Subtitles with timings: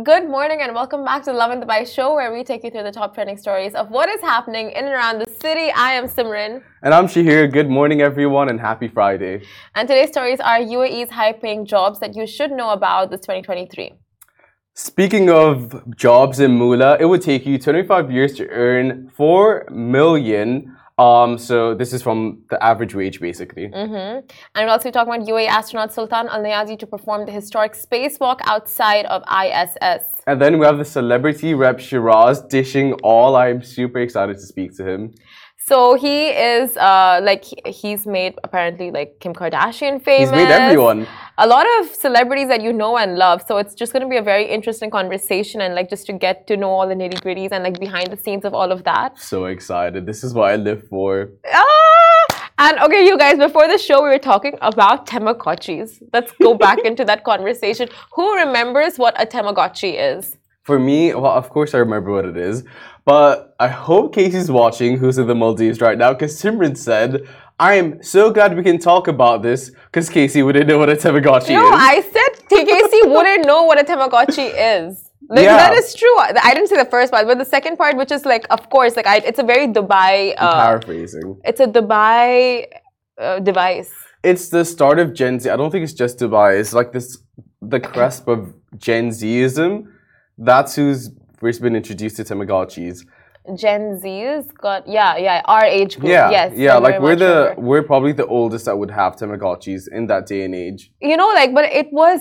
[0.00, 2.92] Good morning and welcome back to Lovin Dubai show where we take you through the
[2.92, 5.70] top trending stories of what is happening in and around the city.
[5.70, 6.62] I am Simran.
[6.82, 7.52] And I'm Shahir.
[7.52, 9.42] Good morning, everyone, and happy Friday.
[9.74, 13.92] And today's stories are UAE's high paying jobs that you should know about this 2023.
[14.72, 20.74] Speaking of jobs in Mula, it would take you 25 years to earn 4 million
[20.98, 23.68] um, so this is from the average wage, basically.
[23.68, 24.26] Mm-hmm.
[24.54, 28.40] And we're also talking about UAE astronaut Sultan Al Neyadi to perform the historic spacewalk
[28.44, 30.04] outside of ISS.
[30.26, 33.36] And then we have the celebrity rep Sheeraz dishing all.
[33.36, 35.14] I'm super excited to speak to him.
[35.66, 40.30] So he is uh, like he's made apparently like Kim Kardashian famous.
[40.30, 41.06] He's made everyone.
[41.38, 43.44] A lot of celebrities that you know and love.
[43.46, 46.46] So it's just going to be a very interesting conversation and like just to get
[46.48, 49.18] to know all the nitty gritties and like behind the scenes of all of that.
[49.18, 50.04] So excited!
[50.04, 51.30] This is what I live for.
[51.52, 52.50] Ah!
[52.58, 56.02] And okay, you guys, before the show, we were talking about Tamagotchis.
[56.12, 57.88] Let's go back into that conversation.
[58.12, 60.36] Who remembers what a Tamagotchi is?
[60.62, 62.62] For me, well, of course I remember what it is.
[63.04, 67.26] But I hope Casey's watching, who's in the Maldives right now, because Simran said,
[67.58, 70.94] I am so glad we can talk about this, because Casey wouldn't know what a
[70.94, 71.70] Tamagotchi no, is.
[71.70, 75.10] No, I said Casey wouldn't know what a Tamagotchi is.
[75.28, 75.56] Like, yeah.
[75.56, 76.16] That is true.
[76.18, 78.96] I didn't say the first part, but the second part, which is like, of course,
[78.96, 80.34] like I, it's a very Dubai.
[80.36, 81.40] Uh, paraphrasing.
[81.44, 82.66] It's a Dubai
[83.18, 83.92] uh, device.
[84.22, 85.48] It's the start of Gen Z.
[85.48, 86.60] I don't think it's just Dubai.
[86.60, 87.18] It's like this,
[87.60, 89.86] the cusp of Gen Zism.
[90.36, 91.10] That's who's
[91.42, 93.04] first been introduced to Tamagotchis.
[93.56, 97.82] Gen Z's got yeah yeah our age group yeah yes yeah like we're the we're
[97.82, 100.92] probably the oldest that would have Tamagotchis in that day and age.
[101.00, 102.20] You know like but it was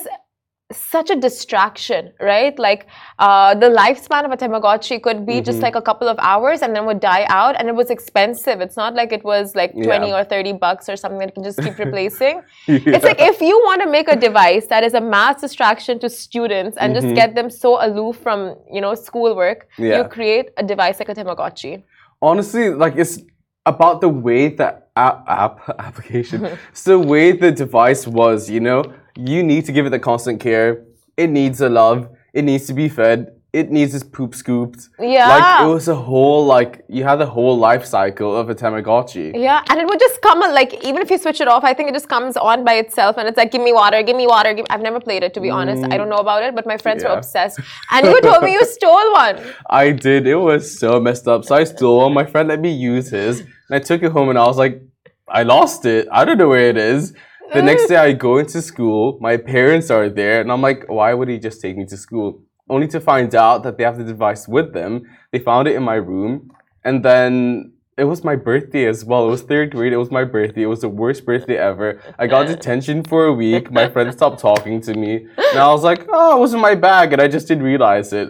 [0.77, 2.57] such a distraction, right?
[2.57, 2.87] Like
[3.19, 5.43] uh, the lifespan of a Tamagotchi could be mm-hmm.
[5.43, 8.61] just like a couple of hours and then would die out, and it was expensive.
[8.61, 10.19] It's not like it was like twenty yeah.
[10.19, 12.41] or thirty bucks or something that you can just keep replacing.
[12.67, 12.79] yeah.
[12.85, 16.09] It's like if you want to make a device that is a mass distraction to
[16.09, 17.01] students and mm-hmm.
[17.01, 19.97] just get them so aloof from you know schoolwork, yeah.
[19.97, 21.83] you create a device like a Tamagotchi.
[22.21, 23.19] Honestly, like it's
[23.65, 28.49] about the way the app, app application, it's the way the device was.
[28.49, 30.85] You know you need to give it the constant care.
[31.17, 32.09] It needs the love.
[32.33, 33.33] It needs to be fed.
[33.53, 34.87] It needs its poop scooped.
[34.97, 35.27] Yeah.
[35.27, 39.33] Like it was a whole like you had the whole life cycle of a Tamagotchi.
[39.35, 41.89] Yeah, and it would just come like even if you switch it off, I think
[41.89, 44.53] it just comes on by itself and it's like give me water, give me water.
[44.53, 44.65] Give...
[44.69, 45.83] I've never played it to be honest.
[45.83, 47.09] I don't know about it, but my friends yeah.
[47.09, 47.59] were obsessed.
[47.91, 49.43] And you told me you stole one.
[49.69, 50.27] I did.
[50.27, 51.43] It was so messed up.
[51.43, 52.13] So I stole one.
[52.13, 54.81] My friend let me use his, and I took it home and I was like,
[55.27, 56.07] I lost it.
[56.09, 57.13] I don't know where it is.
[57.53, 61.13] The next day I go into school, my parents are there, and I'm like, why
[61.13, 62.43] would he just take me to school?
[62.69, 65.03] Only to find out that they have the device with them.
[65.31, 66.51] They found it in my room,
[66.85, 69.27] and then it was my birthday as well.
[69.27, 69.93] It was third grade.
[69.93, 70.63] It was my birthday.
[70.63, 72.01] It was the worst birthday ever.
[72.17, 73.69] I got detention for a week.
[73.71, 75.27] My friend stopped talking to me.
[75.37, 77.13] And I was like, oh, it was in my bag.
[77.13, 78.29] And I just didn't realize it.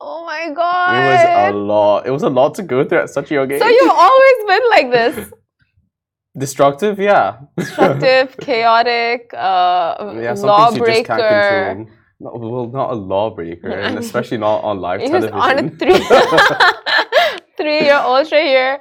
[0.00, 0.92] Oh my God.
[0.92, 2.06] It was a lot.
[2.06, 3.60] It was a lot to go through at such a young age.
[3.60, 5.32] So you've always been like this?
[6.36, 7.38] Destructive, yeah.
[7.56, 11.86] Destructive, chaotic, uh, yeah, lawbreaker.
[12.18, 15.34] No, well, not a lawbreaker, and especially not on live he television.
[15.34, 15.98] on a three,
[17.56, 18.78] three-year-old Shahir.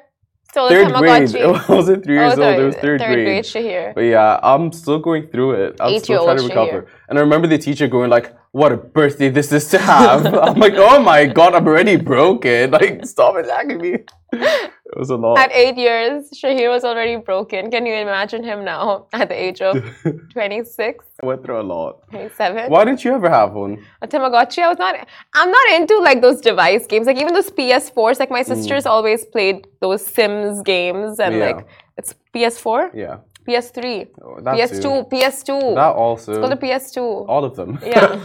[0.50, 1.36] Still third grade.
[1.36, 2.60] It wasn't three years oh, old.
[2.60, 3.26] It was third, third grade.
[3.26, 3.94] grade Shahir.
[3.94, 5.76] But yeah, I'm still going through it.
[5.82, 6.82] I'm still trying to recover.
[6.84, 6.88] Shahir.
[7.10, 10.60] And I remember the teacher going like, "What a birthday this is to have." I'm
[10.66, 12.72] like, "Oh my god, I'm already broken.
[12.72, 13.94] Like, stop attacking me."
[14.96, 15.40] It was a lot.
[15.40, 17.72] At eight years, Shahir was already broken.
[17.72, 19.84] Can you imagine him now at the age of
[20.32, 21.04] 26?
[21.22, 22.08] I went through a lot.
[22.12, 22.70] 27.
[22.70, 23.84] Why didn't you ever have one?
[24.04, 24.60] A Tamagotchi.
[24.60, 24.96] I was not.
[25.34, 27.08] I'm not into like those device games.
[27.08, 28.20] Like even those PS4s.
[28.20, 28.54] Like my mm.
[28.54, 28.92] sisters mm.
[28.92, 31.46] always played those Sims games, and yeah.
[31.48, 31.68] like
[31.98, 32.94] it's PS4.
[32.94, 33.18] Yeah.
[33.48, 35.16] PS3, oh, PS2, too.
[35.16, 35.76] PS2.
[35.76, 36.32] That also.
[36.32, 37.30] It's called a PS2.
[37.30, 37.80] All of them.
[37.86, 38.20] Yeah.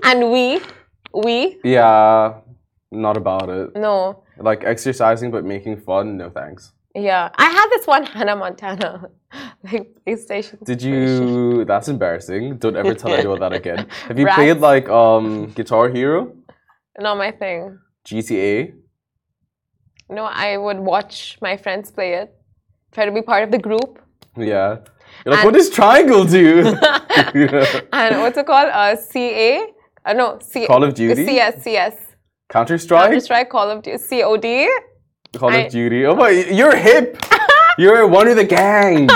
[0.04, 0.60] and we,
[1.12, 1.58] we.
[1.62, 2.40] Yeah,
[2.90, 3.76] not about it.
[3.76, 4.22] No.
[4.38, 6.72] Like exercising but making fun, no thanks.
[6.94, 9.08] Yeah, I had this one Hannah Montana,
[9.64, 10.62] like PlayStation.
[10.64, 11.64] Did you?
[11.64, 12.58] That's embarrassing.
[12.58, 13.86] Don't ever tell anyone that again.
[14.08, 14.36] Have you Rats.
[14.36, 16.34] played like um Guitar Hero?
[16.98, 17.78] Not my thing.
[18.06, 18.74] GTA.
[20.10, 22.34] No, I would watch my friends play it.
[22.92, 24.01] Try to be part of the group.
[24.36, 24.78] Yeah.
[25.24, 26.60] You're like, and what does triangle do?
[27.92, 28.70] and what's it called?
[28.70, 29.66] Uh, CA?
[30.04, 31.26] Uh, no, C- Call of Duty.
[31.26, 31.96] CS, CS.
[32.48, 33.04] Counter Strike.
[33.04, 34.68] Counter Strike, Call of Duty, COD.
[35.36, 35.56] Call I...
[35.58, 36.06] of Duty.
[36.06, 37.22] Oh my, you're hip.
[37.78, 39.10] you're one of the gang.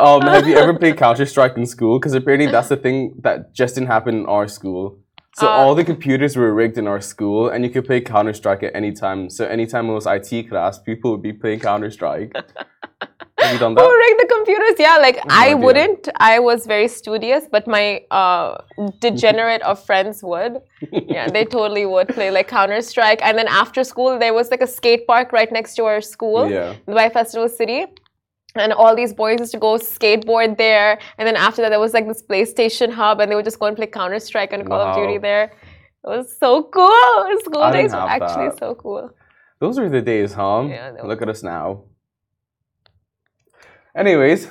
[0.00, 1.98] um, have you ever played Counter Strike in school?
[1.98, 5.00] Because apparently that's the thing that just didn't happen in our school.
[5.36, 8.32] So uh, all the computers were rigged in our school, and you could play Counter
[8.32, 9.28] Strike at any time.
[9.28, 12.32] So anytime it was IT class, people would be playing Counter Strike.
[13.44, 13.82] Have you done that?
[14.04, 14.74] rigged the computers?
[14.78, 15.56] Yeah, like I idea.
[15.64, 16.08] wouldn't.
[16.16, 18.58] I was very studious, but my uh,
[19.00, 20.60] degenerate of friends would.
[21.14, 23.20] Yeah, they totally would play like Counter Strike.
[23.22, 26.50] And then after school, there was like a skate park right next to our school
[26.50, 26.74] Yeah.
[26.86, 27.86] by Festival City.
[28.56, 30.98] And all these boys used to go skateboard there.
[31.18, 33.66] And then after that, there was like this PlayStation hub, and they would just go
[33.66, 35.44] and play Counter Strike and Call of Duty there.
[36.04, 37.40] It was so cool.
[37.44, 38.58] School I days were actually that.
[38.58, 39.10] so cool.
[39.60, 40.66] Those were the days, huh?
[40.68, 41.84] Yeah, Look at us now.
[43.96, 44.48] Anyways.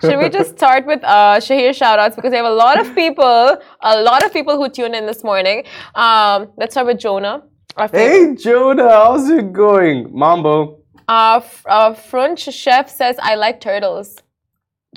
[0.00, 3.58] Should we just start with uh, Shahir shoutouts because we have a lot of people,
[3.80, 5.64] a lot of people who tuned in this morning.
[5.94, 7.42] Um, let's start with Jonah.
[7.92, 10.10] Hey, Jonah, how's it going?
[10.16, 10.80] Mambo.
[11.08, 14.16] Uh, uh, Frunch Chef says, I like turtles.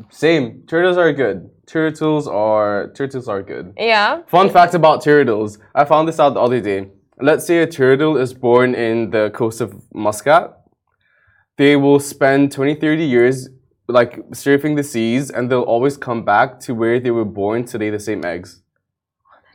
[0.10, 0.64] Same.
[0.68, 1.50] Turtles are good.
[1.66, 3.74] Turtles are turtles are good.
[3.78, 4.22] Yeah.
[4.28, 5.60] Fun fact about turtles.
[5.76, 6.90] I found this out the other day.
[7.20, 10.58] Let's say a turtle is born in the coast of Muscat.
[11.58, 13.50] They will spend 20, 30 years
[13.90, 17.78] like surfing the seas and they'll always come back to where they were born to
[17.78, 18.62] lay the same eggs.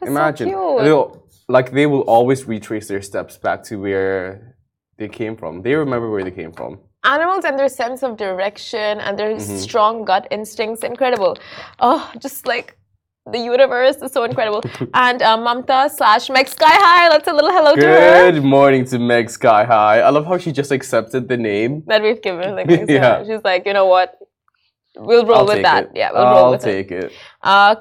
[0.00, 0.50] That's Imagine.
[0.50, 4.56] So they'll, like they will always retrace their steps back to where
[4.98, 5.62] they came from.
[5.62, 6.78] They remember where they came from.
[7.04, 9.56] Animals and their sense of direction and their Mm-hmm.
[9.58, 11.36] strong gut instincts, incredible.
[11.78, 12.76] Oh, just like
[13.31, 14.62] the universe is so incredible.
[14.94, 18.84] and uh, Mamta slash Meg Sky High, let's a little hello to her Good morning
[18.86, 20.00] to Meg Sky High.
[20.00, 21.82] I love how she just accepted the name.
[21.86, 22.54] that we've given.
[22.56, 23.22] Like, Yeah.
[23.25, 24.16] She's like, you know what?
[24.96, 25.85] We'll roll I'll with that.
[25.85, 25.91] it.
[25.94, 26.61] Yeah, we'll roll with.
[26.61, 27.12] I'll take it.
[27.43, 27.76] Uh,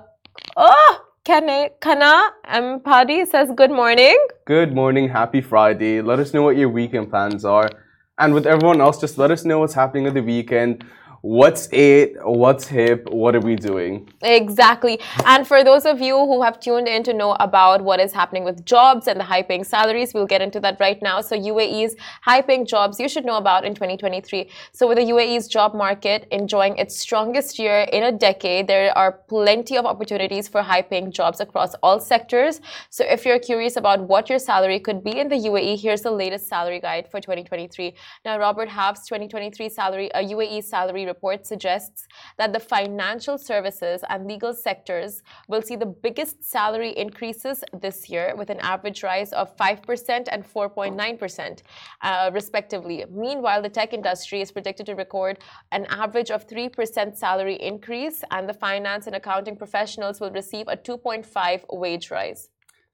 [0.58, 4.18] oh, Kana, Kana Mpadi says good morning.
[4.46, 6.02] Good morning, happy Friday.
[6.02, 7.70] Let us know what your weekend plans are.
[8.18, 10.84] And with everyone else, just let us know what's happening on the weekend.
[11.24, 12.18] What's it?
[12.22, 13.08] What's hip?
[13.10, 14.10] What are we doing?
[14.24, 15.00] Exactly.
[15.24, 18.44] And for those of you who have tuned in to know about what is happening
[18.44, 21.22] with jobs and the high paying salaries, we'll get into that right now.
[21.22, 24.50] So, UAE's high paying jobs you should know about in 2023.
[24.74, 29.14] So, with the UAE's job market enjoying its strongest year in a decade, there are
[29.30, 32.60] plenty of opportunities for high paying jobs across all sectors.
[32.90, 36.12] So, if you're curious about what your salary could be in the UAE, here's the
[36.12, 37.96] latest salary guide for 2023.
[38.26, 42.00] Now, Robert Half's 2023 salary, a UAE salary report suggests
[42.40, 45.12] that the financial services and legal sectors
[45.52, 50.42] will see the biggest salary increases this year, with an average rise of 5% and
[50.44, 51.62] 4.9%,
[52.02, 52.98] uh, respectively.
[53.26, 55.36] Meanwhile, the tech industry is predicted to record
[55.78, 60.78] an average of 3% salary increase, and the finance and accounting professionals will receive a
[60.78, 62.42] 2.5 wage rise.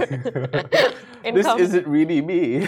[1.34, 2.68] this isn't really me.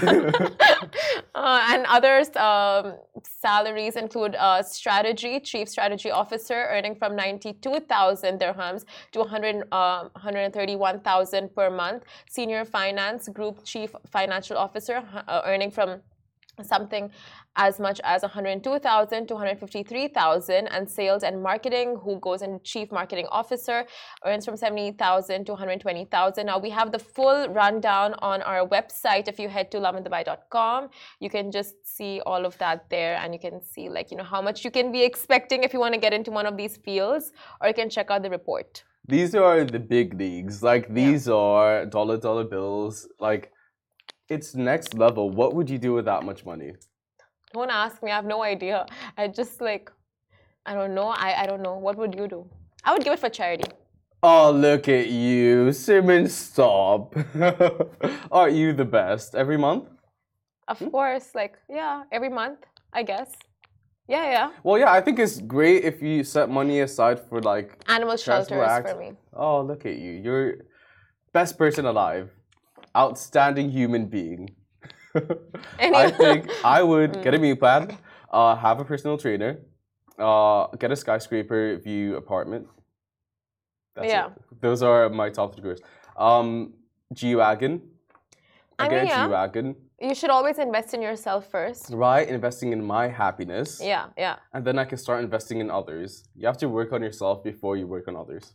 [1.35, 8.85] Uh, and others um, salaries include uh, strategy, chief strategy officer, earning from 92,000 dirhams
[9.11, 12.03] to 100, uh, 131,000 per month.
[12.29, 16.01] Senior finance group chief financial officer, uh, earning from
[16.61, 17.09] something
[17.55, 23.27] as much as 102,000 to 153,000 and sales and marketing who goes in chief marketing
[23.29, 23.85] officer
[24.25, 29.27] earns from 70,000 to 120,000 now we have the full rundown on our website.
[29.27, 33.15] If you head to lovindubai.com you can just see all of that there.
[33.17, 35.79] And you can see like you know how much you can be expecting if you
[35.79, 37.31] want to get into one of these fields
[37.61, 38.83] or you can check out the report.
[39.07, 40.63] These are the big leagues.
[40.63, 41.33] Like these yeah.
[41.33, 43.07] are dollar dollar bills.
[43.19, 43.51] Like
[44.29, 45.29] it's next level.
[45.29, 46.73] What would you do with that much money?
[47.53, 48.11] Don't ask me.
[48.11, 48.85] I have no idea.
[49.17, 49.91] I just like,
[50.65, 51.07] I don't know.
[51.07, 51.77] I, I don't know.
[51.77, 52.45] What would you do?
[52.83, 53.69] I would give it for charity.
[54.23, 55.71] Oh, look at you.
[55.71, 57.15] Simon, stop.
[58.31, 59.35] Aren't you the best?
[59.35, 59.85] Every month?
[60.67, 60.87] Of hmm?
[60.87, 61.35] course.
[61.35, 62.59] Like, yeah, every month,
[62.91, 63.31] I guess.
[64.07, 64.51] Yeah, yeah.
[64.63, 68.49] Well, yeah, I think it's great if you set money aside for like animal shelters
[68.49, 69.13] for me.
[69.33, 70.11] Oh, look at you.
[70.11, 70.55] You're
[71.33, 72.29] best person alive
[72.95, 74.49] outstanding human being.
[75.79, 77.97] I think I would get a meal plan,
[78.31, 79.59] uh, have a personal trainer,
[80.17, 82.67] uh, get a skyscraper view apartment.
[83.95, 84.27] That's yeah.
[84.27, 84.61] It.
[84.61, 85.81] Those are my top three goals.
[86.17, 86.73] Um,
[87.13, 87.81] G Wagon.
[88.79, 89.25] I mean, yeah.
[89.25, 89.75] G Wagon.
[90.01, 91.91] You should always invest in yourself first.
[91.91, 93.79] Right, investing in my happiness.
[93.81, 94.37] Yeah, yeah.
[94.53, 96.27] And then I can start investing in others.
[96.35, 98.53] You have to work on yourself before you work on others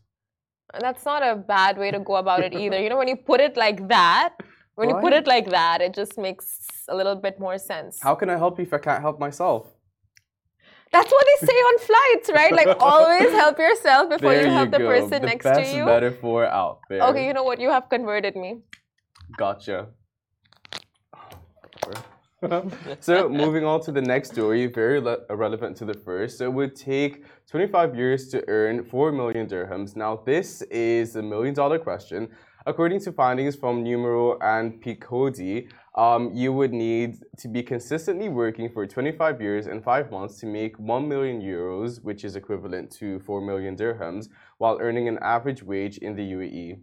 [0.80, 2.80] that's not a bad way to go about it either.
[2.80, 4.34] You know, when you put it like that,
[4.78, 6.48] when you put it like that, it just makes
[6.88, 7.98] a little bit more sense.
[8.00, 9.66] How can I help you if I can't help myself?
[10.92, 12.52] That's what they say on flights, right?
[12.60, 15.84] Like always help yourself before you help the person the next to you.
[15.84, 17.02] Best metaphor out there.
[17.08, 17.60] Okay, you know what?
[17.60, 18.60] You have converted me.
[19.36, 19.88] Gotcha.
[23.00, 26.38] so moving on to the next story, very relevant to the first.
[26.38, 29.96] So it would take 25 years to earn 4 million dirhams.
[29.96, 32.28] Now this is a million dollar question.
[32.68, 38.68] According to findings from Numero and Peabody, um, you would need to be consistently working
[38.68, 43.20] for 25 years and 5 months to make 1 million euros, which is equivalent to
[43.20, 46.78] 4 million dirhams, while earning an average wage in the UAE.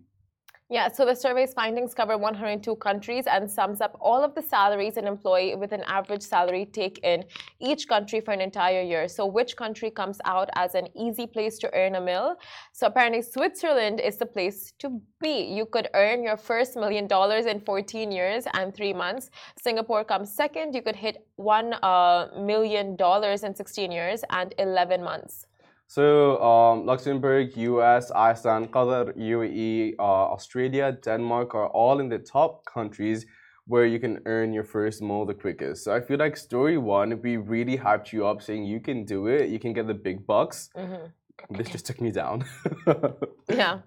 [0.68, 4.98] Yeah, so the survey's findings cover 102 countries and sums up all of the salaries
[4.98, 7.24] an employee with an average salary take in
[7.60, 9.08] each country for an entire year.
[9.08, 12.38] So, which country comes out as an easy place to earn a mill?
[12.74, 15.44] So, apparently, Switzerland is the place to be.
[15.44, 19.30] You could earn your first million dollars in 14 years and three months.
[19.62, 20.74] Singapore comes second.
[20.74, 25.46] You could hit one uh, million dollars in 16 years and 11 months.
[25.88, 32.66] So um, Luxembourg, US, Iceland, Qatar, UAE, uh, Australia, Denmark are all in the top
[32.66, 33.26] countries
[33.68, 35.84] where you can earn your first mole the quickest.
[35.84, 39.28] So I feel like story one, we really hyped you up saying you can do
[39.28, 40.70] it, you can get the big bucks.
[40.76, 41.56] Mm-hmm.
[41.56, 42.46] This just took me down.
[43.50, 43.80] yeah.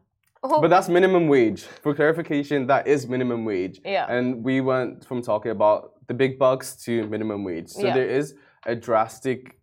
[0.42, 0.60] Oh.
[0.60, 1.62] But that's minimum wage.
[1.62, 3.80] For clarification, that is minimum wage.
[3.84, 4.06] Yeah.
[4.08, 7.68] And we went from talking about the big bucks to minimum wage.
[7.68, 7.94] So yeah.
[7.94, 8.34] there is
[8.66, 9.57] a drastic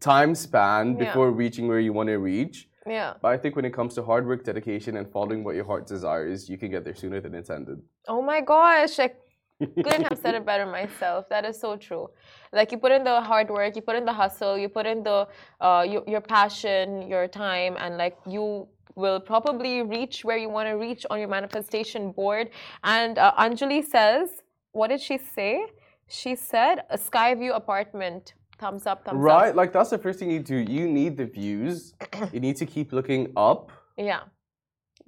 [0.00, 1.36] time span before yeah.
[1.36, 2.68] reaching where you want to reach.
[2.86, 3.14] Yeah.
[3.20, 5.86] But I think when it comes to hard work, dedication, and following what your heart
[5.86, 7.82] desires, you can get there sooner than intended.
[8.06, 8.98] Oh my gosh.
[8.98, 9.10] I
[9.58, 11.28] couldn't have said it better myself.
[11.28, 12.08] That is so true.
[12.52, 15.02] Like you put in the hard work, you put in the hustle, you put in
[15.02, 15.28] the
[15.60, 20.68] uh, your, your passion, your time, and like you will probably reach where you want
[20.68, 22.50] to reach on your manifestation board.
[22.84, 25.66] And uh, Anjali says, what did she say?
[26.08, 29.32] She said a Skyview apartment thumbs up, thumbs right?
[29.32, 29.42] up.
[29.42, 30.56] Right, like that's the first thing you do.
[30.56, 31.94] You need the views.
[32.32, 33.72] you need to keep looking up.
[33.96, 34.20] Yeah,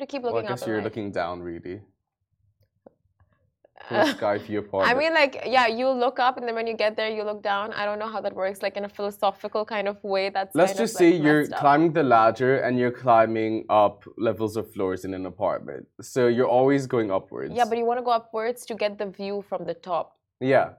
[0.01, 0.69] to keep looking well, I guess up.
[0.69, 1.81] you're looking down, really.
[3.91, 4.87] Uh, sky view part.
[4.87, 7.43] I mean, like, yeah, you look up, and then when you get there, you look
[7.43, 7.73] down.
[7.73, 10.29] I don't know how that works, like in a philosophical kind of way.
[10.29, 14.71] That's let's just say like you're climbing the ladder and you're climbing up levels of
[14.71, 15.89] floors in an apartment.
[16.03, 17.55] So you're always going upwards.
[17.57, 20.19] Yeah, but you want to go upwards to get the view from the top.
[20.41, 20.75] Yeah,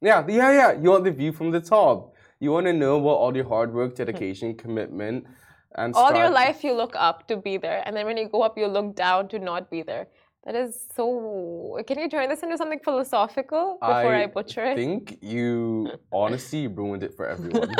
[0.00, 0.72] yeah, yeah, yeah.
[0.72, 2.15] You want the view from the top.
[2.40, 3.96] You want to know what all your hard work, hmm.
[3.96, 5.26] dedication, commitment,
[5.74, 8.42] and all your life you look up to be there, and then when you go
[8.42, 10.08] up, you look down to not be there.
[10.44, 11.82] That is so.
[11.86, 14.72] Can you turn this into something philosophical before I, I butcher it?
[14.72, 17.74] I think you honestly ruined it for everyone.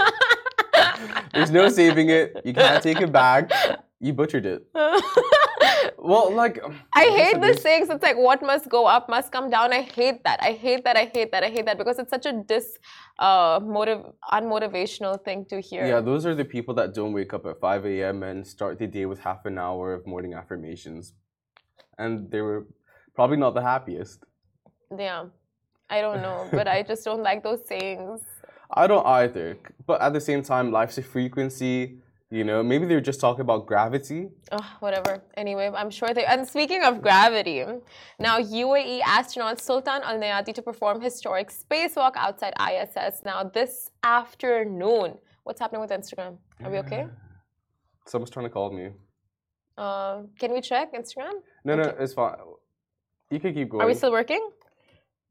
[1.33, 2.41] There's no saving it.
[2.45, 3.51] You can't take it back.
[3.99, 4.67] You butchered it.
[5.99, 6.61] well, like
[6.93, 7.89] I hate the sayings.
[7.89, 9.73] It's like what must go up must come down.
[9.73, 10.39] I hate that.
[10.43, 10.97] I hate that.
[10.97, 11.43] I hate that.
[11.43, 12.79] I hate that because it's such a dis
[13.19, 15.87] uh motive unmotivational thing to hear.
[15.87, 18.23] Yeah, those are the people that don't wake up at 5 a.m.
[18.23, 21.15] and start the day with half an hour of morning affirmations,
[21.97, 22.67] and they were
[23.15, 24.25] probably not the happiest.
[24.97, 25.25] Yeah,
[25.89, 28.21] I don't know, but I just don't like those sayings.
[28.71, 29.57] I don't either.
[29.87, 33.43] But at the same time, life's a frequency You know, maybe they were just talking
[33.43, 34.29] about gravity.
[34.51, 35.23] Oh, whatever.
[35.37, 36.25] Anyway, I'm sure they.
[36.25, 37.65] And speaking of gravity,
[38.19, 43.23] now UAE astronaut Sultan Al Neyadi to perform historic spacewalk outside ISS.
[43.25, 45.19] Now this afternoon.
[45.45, 46.39] What's happening with Instagram?
[46.65, 47.07] Are we okay?
[48.07, 48.91] Someone's trying to call me.
[49.79, 51.35] Uh, can we check Instagram?
[51.65, 52.35] No, no, it's fine.
[53.31, 53.83] You can keep going.
[53.85, 54.49] Are we still working?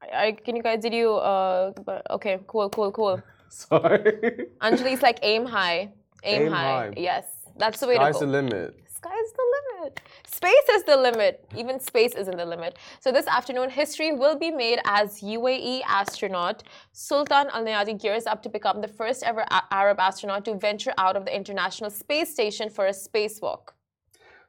[0.02, 0.80] I, I, can you guys?
[0.80, 1.12] Did you?
[1.16, 3.22] Uh, but- okay, cool, cool, cool.
[3.50, 4.46] Sorry.
[4.62, 5.92] Anjali's like aim high,
[6.24, 6.62] aim, Aim high.
[6.86, 6.92] high.
[6.96, 7.24] Yes,
[7.56, 8.32] that's the way Sky's to the go.
[8.32, 8.74] limit.
[8.94, 10.00] Sky's the limit.
[10.26, 11.44] Space is the limit.
[11.56, 12.78] Even space isn't the limit.
[13.00, 18.42] So this afternoon, history will be made as UAE astronaut Sultan Al Neyadi gears up
[18.42, 22.68] to become the first ever Arab astronaut to venture out of the International Space Station
[22.70, 23.68] for a spacewalk.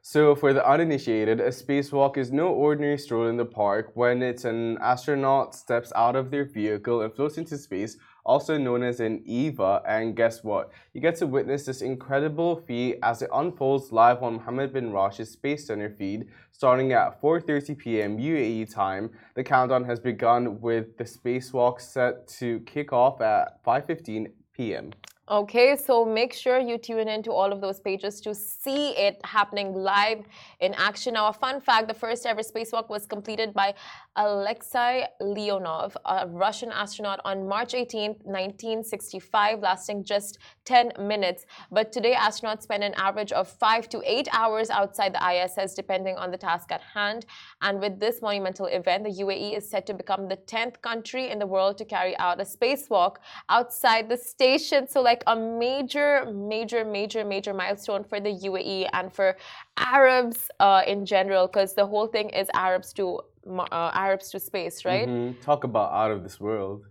[0.00, 4.44] So, for the uninitiated, a spacewalk is no ordinary stroll in the park when it's
[4.44, 9.22] an astronaut steps out of their vehicle and floats into space, also known as an
[9.24, 9.82] EVA.
[9.86, 10.70] And guess what?
[10.92, 15.28] You get to witness this incredible feat as it unfolds live on Mohammed bin Rashid
[15.28, 18.18] Space Center feed, starting at 4:30 p.m.
[18.18, 19.10] UAE time.
[19.34, 24.92] The countdown has begun with the spacewalk set to kick off at 5:15 p.m.
[25.30, 29.20] Okay, so make sure you tune in to all of those pages to see it
[29.24, 30.24] happening live
[30.60, 31.12] in action.
[31.14, 33.74] Now, a fun fact the first ever spacewalk was completed by
[34.18, 41.46] Alexei Leonov, a Russian astronaut, on March 18, 1965, lasting just 10 minutes.
[41.70, 46.16] But today, astronauts spend an average of five to eight hours outside the ISS, depending
[46.16, 47.26] on the task at hand.
[47.62, 51.38] And with this monumental event, the UAE is set to become the 10th country in
[51.38, 54.88] the world to carry out a spacewalk outside the station.
[54.88, 59.36] So, like a major, major, major, major milestone for the UAE and for
[59.76, 64.40] Arabs uh, in general, because the whole thing is Arabs to mo- uh, Arabs to
[64.40, 65.08] space, right?
[65.08, 65.40] Mhm.
[65.42, 66.84] Talk about out of this world.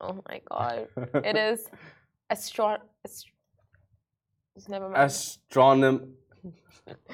[0.00, 0.88] Oh my God,
[1.24, 1.68] it is
[2.30, 2.78] astro.
[3.04, 3.26] ast-
[4.68, 4.96] Never mind.
[5.10, 6.10] Astronom.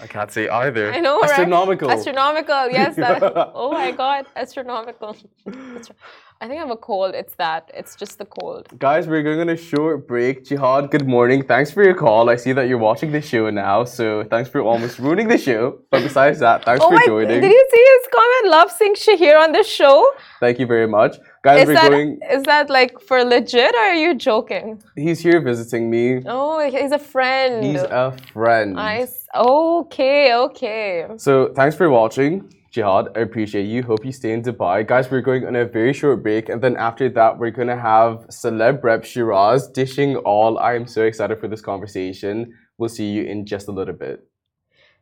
[0.01, 0.93] I can't say either.
[0.95, 1.31] I know, right?
[1.31, 1.91] Astronomical.
[1.91, 2.95] Astronomical, yes.
[2.97, 3.23] That,
[3.55, 5.17] oh my God, astronomical.
[5.47, 5.97] Astro-
[6.45, 7.15] I think I have a cold.
[7.15, 7.71] It's that.
[7.73, 8.69] It's just the cold.
[8.79, 10.45] Guys, we're going on a short break.
[10.45, 11.43] Jihad, good morning.
[11.43, 12.29] Thanks for your call.
[12.29, 15.79] I see that you're watching the show now, so thanks for almost ruining the show.
[15.91, 17.07] But besides that, thanks oh for my!
[17.07, 17.41] joining.
[17.41, 18.51] Did you see his comment?
[18.51, 20.07] Love seeing Shahir on the show.
[20.39, 21.17] Thank you very much.
[21.43, 22.19] Guys, Is we're that going.
[22.31, 24.83] is that like for legit or are you joking?
[24.97, 26.25] He's here visiting me.
[26.27, 27.65] Oh, he's a friend.
[27.65, 28.75] He's a friend.
[28.75, 29.27] Nice.
[29.35, 31.07] Okay, okay.
[31.17, 32.51] So thanks for watching.
[32.75, 33.85] Jihad, I appreciate you.
[33.85, 34.85] Hope you stay in Dubai.
[34.85, 38.27] Guys, we're going on a very short break, and then after that, we're gonna have
[38.31, 40.59] celeb rep Sheeraz dishing all.
[40.59, 42.53] I am so excited for this conversation.
[42.77, 44.27] We'll see you in just a little bit.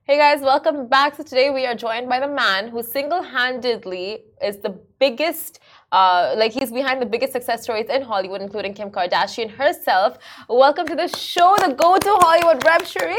[0.04, 1.14] Hey guys, welcome back.
[1.14, 5.60] So today we are joined by the man who single-handedly is the biggest,
[5.92, 10.18] uh, like he's behind the biggest success stories in Hollywood, including Kim Kardashian herself.
[10.48, 13.16] Welcome to the show, the go-to Hollywood rep, Sharif.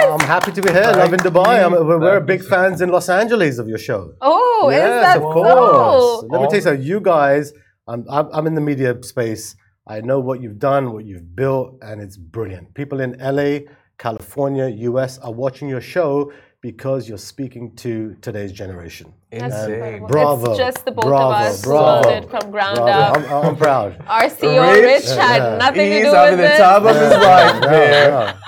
[0.00, 0.80] I'm happy to be here.
[0.80, 1.62] Lovin Dubai.
[1.62, 4.14] I'm, we're, we're big fans in Los Angeles of your show.
[4.22, 5.32] Oh, is yes, that of so?
[5.34, 6.24] course.
[6.30, 6.86] Let me tell you something.
[6.86, 7.52] You guys,
[7.86, 9.56] I'm, I'm, I'm in the media space.
[9.86, 12.72] I know what you've done, what you've built, and it's brilliant.
[12.72, 13.68] People in LA,
[13.98, 19.12] California, US are watching your show because you're speaking to today's generation.
[19.30, 20.06] That's Insane.
[20.06, 20.50] Bravo.
[20.50, 22.90] It's just the both bravo, of us bravo, it from ground bravo.
[22.90, 23.16] up.
[23.30, 24.04] I'm, I'm proud.
[24.08, 24.84] Our CEO Rich?
[25.04, 25.56] Rich had Yeah.
[25.58, 26.58] nothing to He's do having the it.
[26.58, 27.60] time of his life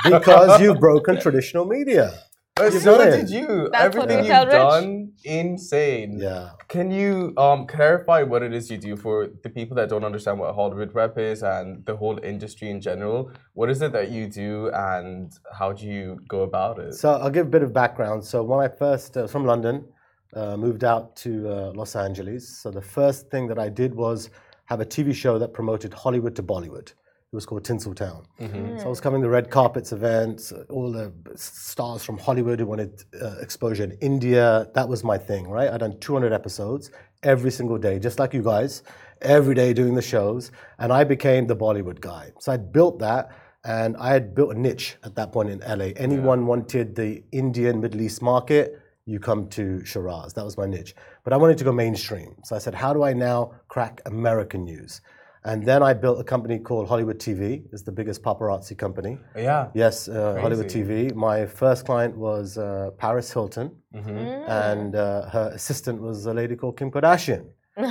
[0.05, 2.13] No, Because you've broken traditional media.
[2.61, 3.31] But You've so done did it.
[3.31, 3.69] you.
[3.73, 4.53] That's what Everything we you've tell Rich.
[4.53, 6.19] done, insane.
[6.19, 6.51] Yeah.
[6.69, 10.39] Can you um, clarify what it is you do for the people that don't understand
[10.39, 13.31] what Hollywood rep is and the whole industry in general?
[13.55, 16.95] What is it that you do and how do you go about it?
[16.95, 18.25] So I'll give a bit of background.
[18.25, 19.85] So when I first uh, from London,
[20.35, 22.43] uh, moved out to uh, Los Angeles.
[22.63, 24.31] So the first thing that I did was
[24.67, 26.93] have a TV show that promoted Hollywood to Bollywood.
[27.33, 28.25] It was called Tinseltown.
[28.81, 33.05] So I was covering the red carpets events, all the stars from Hollywood who wanted
[33.23, 34.67] uh, exposure in India.
[34.75, 35.71] That was my thing, right?
[35.71, 36.91] I'd done 200 episodes
[37.23, 38.83] every single day, just like you guys,
[39.23, 40.51] every day doing the shows.
[40.81, 42.33] And I became the Bollywood guy.
[42.41, 43.31] So I built that.
[43.65, 45.93] And I had built a niche at that point in LA.
[45.97, 50.35] Anyone wanted the Indian Middle East market, you come to Sheeraz.
[50.35, 50.97] That was my niche.
[51.23, 52.35] But I wanted to go mainstream.
[52.43, 55.01] So I said, how do I now crack American news?
[55.45, 57.65] And then I built a company called Hollywood TV.
[57.73, 59.19] It's the biggest paparazzi company.
[59.35, 59.69] yeah.
[59.75, 61.15] Yes, uh, Hollywood TV.
[61.15, 66.77] My first client was uh, Paris Hilton, and uh, her assistant was a lady called
[66.77, 67.47] Kim Kardashian.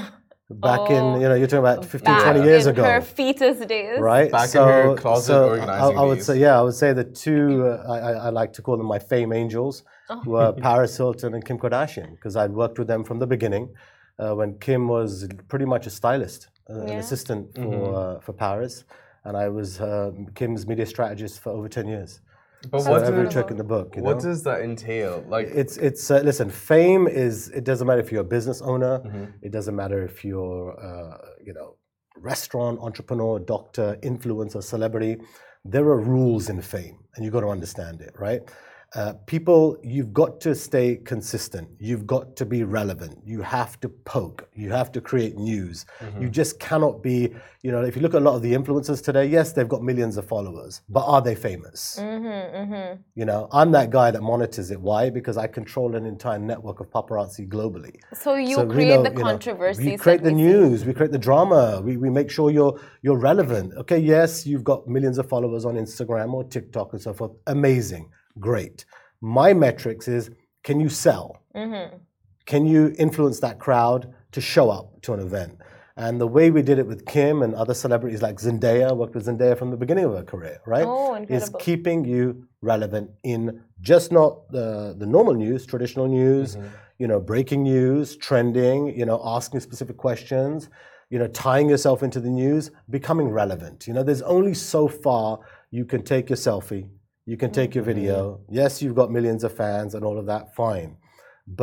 [0.51, 3.99] Back in, you know, you're talking about 15, 20 years in ago her fetus days.
[3.99, 4.31] right?
[4.31, 6.25] Back in her closet I, organizing I would these.
[6.25, 8.87] say, yeah, I would say the two uh, I, I, I like to call them
[8.87, 10.23] my fame angels Oh.
[10.25, 13.69] were Paris Hilton and Kim Kardashian because I'd worked with them from the beginning
[14.19, 18.83] uh, when Kim was pretty much a stylist, uh, an assistant for uh, for Paris,
[19.25, 22.21] and I was uh, Kim's media strategist for over ten years.
[22.71, 23.95] But So what every does- trick in the book.
[23.95, 24.23] You What know?
[24.29, 25.23] does that entail?
[25.35, 26.49] Like, It's it's uh, listen.
[26.49, 27.49] Fame is.
[27.59, 28.93] It doesn't matter if you're a business owner.
[28.99, 29.25] Mhm.
[29.47, 31.69] It doesn't matter if you're, uh, you know,
[32.17, 35.13] restaurant entrepreneur, doctor, influencer, celebrity.
[35.73, 38.41] There are rules in fame, and you've got to understand it, right?
[38.95, 41.69] Uh, people, you've got to stay consistent.
[41.79, 43.19] You've got to be relevant.
[43.23, 44.49] You have to poke.
[44.55, 45.85] You have to create news.
[46.01, 46.29] You mm-hmm.
[46.31, 49.27] just cannot be, you know, if you look at a lot of the influencers today,
[49.27, 51.97] yes, they've got millions of followers, but are they famous?
[51.99, 52.25] Mm-hmm,
[52.73, 53.01] mm-hmm.
[53.13, 54.81] You know, I'm that guy that monitors it.
[54.81, 55.11] Why?
[55.11, 57.95] Because I control an entire network of paparazzi globally.
[58.13, 59.85] So you So create know, the you know, controversies.
[59.85, 60.47] we create the we see.
[60.47, 60.85] news.
[60.85, 61.81] We create the drama.
[61.83, 63.73] We, we make sure you're you're relevant.
[63.75, 67.31] Okay, yes, you've got millions of followers on Instagram or TikTok and so forth.
[67.47, 68.85] Amazing, great.
[69.21, 70.29] My metrics is:
[70.63, 71.41] can you sell?
[71.55, 71.97] Mm-hmm.
[72.45, 75.59] Can you influence that crowd to show up to an event?
[75.95, 79.25] And the way we did it with Kim and other celebrities like Zendaya, worked with
[79.25, 80.85] Zendaya from the beginning of her career, right?
[80.87, 86.57] Oh, is keeping you relevant in just not the, the normal news, traditional news,
[86.99, 90.69] you know, breaking news, trending, you know, asking specific questions,
[91.09, 93.85] you know, tying yourself into the news, becoming relevant.
[93.85, 95.39] You know, there's only so far
[95.71, 96.87] you can take your selfie,
[97.29, 98.17] you can take your video.
[98.19, 98.55] Mm-hmm.
[98.59, 100.97] Yes, you've got millions of fans and all of that, fine.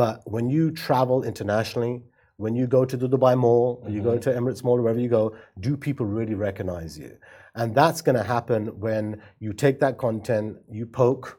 [0.01, 2.03] But when you travel internationally,
[2.37, 4.31] when you go to the Dubai Mall, or you go mm-hmm.
[4.31, 7.11] to Emirates Mall, wherever you go, do people really recognize you?
[7.55, 11.37] And that's going to happen when you take that content, you poke,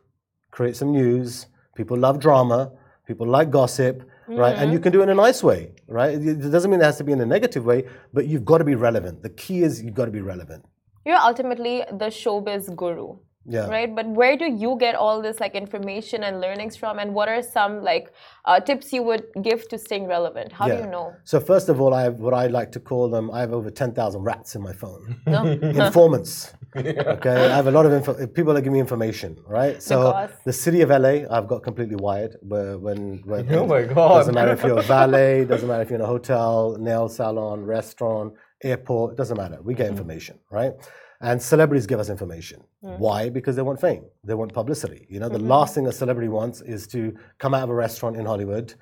[0.50, 1.46] create some news.
[1.74, 2.72] People love drama.
[3.06, 4.56] People like gossip, right?
[4.58, 4.82] And you mm-hmm.
[4.82, 6.12] can do it in a nice way, right?
[6.12, 7.80] It it doesn't mean it has to be in a negative way,
[8.12, 9.22] but you've got to be relevant.
[9.22, 10.66] The key is you've got to be relevant.
[11.06, 13.16] You're ultimately the showbiz guru.
[13.48, 13.66] Yeah.
[13.66, 17.28] Right, but where do you get all this like information and learnings from, and what
[17.28, 18.12] are some like
[18.44, 20.52] uh, tips you would give to staying relevant?
[20.52, 21.14] How do you know?
[21.24, 23.30] So first of all, I have what I like to call them.
[23.30, 25.16] I have over ten thousand rats in my phone.
[25.26, 25.44] No.
[25.86, 26.52] Informants.
[26.76, 29.82] Okay, I have a lot of info, people that give me information, right?
[29.82, 32.36] So Because- the city of LA, I've got completely wired.
[32.42, 34.18] Where when, when Oh my God.
[34.18, 37.64] doesn't matter if you're a valet, doesn't matter if you're in a hotel, nail salon,
[37.64, 39.58] restaurant, airport, doesn't matter.
[39.62, 40.74] We get information, right?
[41.20, 42.62] And celebrities give us information.
[42.80, 43.28] Why?
[43.28, 44.04] Because they want fame.
[44.22, 45.06] They want publicity.
[45.10, 45.48] You know, the mm-hmm.
[45.48, 48.74] last thing a celebrity wants is to come out of a restaurant in Hollywood,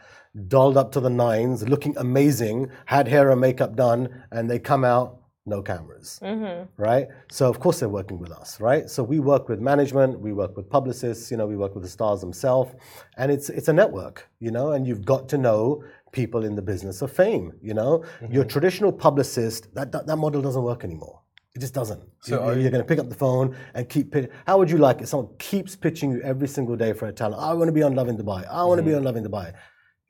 [0.48, 4.84] dolled up to the nines, looking amazing, had hair and makeup done, and they come
[4.84, 6.20] out, no cameras.
[6.22, 6.64] Mm-hmm.
[6.76, 7.08] Right?
[7.30, 8.90] So of course they're working with us, right?
[8.90, 11.88] So we work with management, we work with publicists, you know, we work with the
[11.88, 12.74] stars themselves,
[13.16, 16.62] and it's it's a network, you know, and you've got to know people in the
[16.62, 18.04] business of fame, you know.
[18.20, 18.34] Mm-hmm.
[18.34, 21.20] Your traditional publicist, that, that that model doesn't work anymore.
[21.56, 22.02] It just doesn't.
[22.20, 24.12] So You- are you're, going to pick up the phone and keep.
[24.12, 25.08] Pitch- How would you like it?
[25.08, 27.40] Someone keeps pitching you every single day for a talent.
[27.40, 28.46] I want to be on Lovin Dubai.
[28.46, 28.98] I want to be mm-hmm.
[28.98, 29.54] on Lovin Dubai.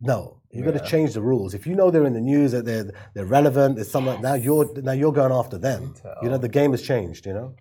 [0.00, 1.54] No, you've got to change the rules.
[1.54, 4.20] If you know they're in the news, that they're they're relevant, it's something.
[4.20, 5.94] Now you're now you're going after them.
[6.22, 7.24] You know the game has changed.
[7.26, 7.54] You know.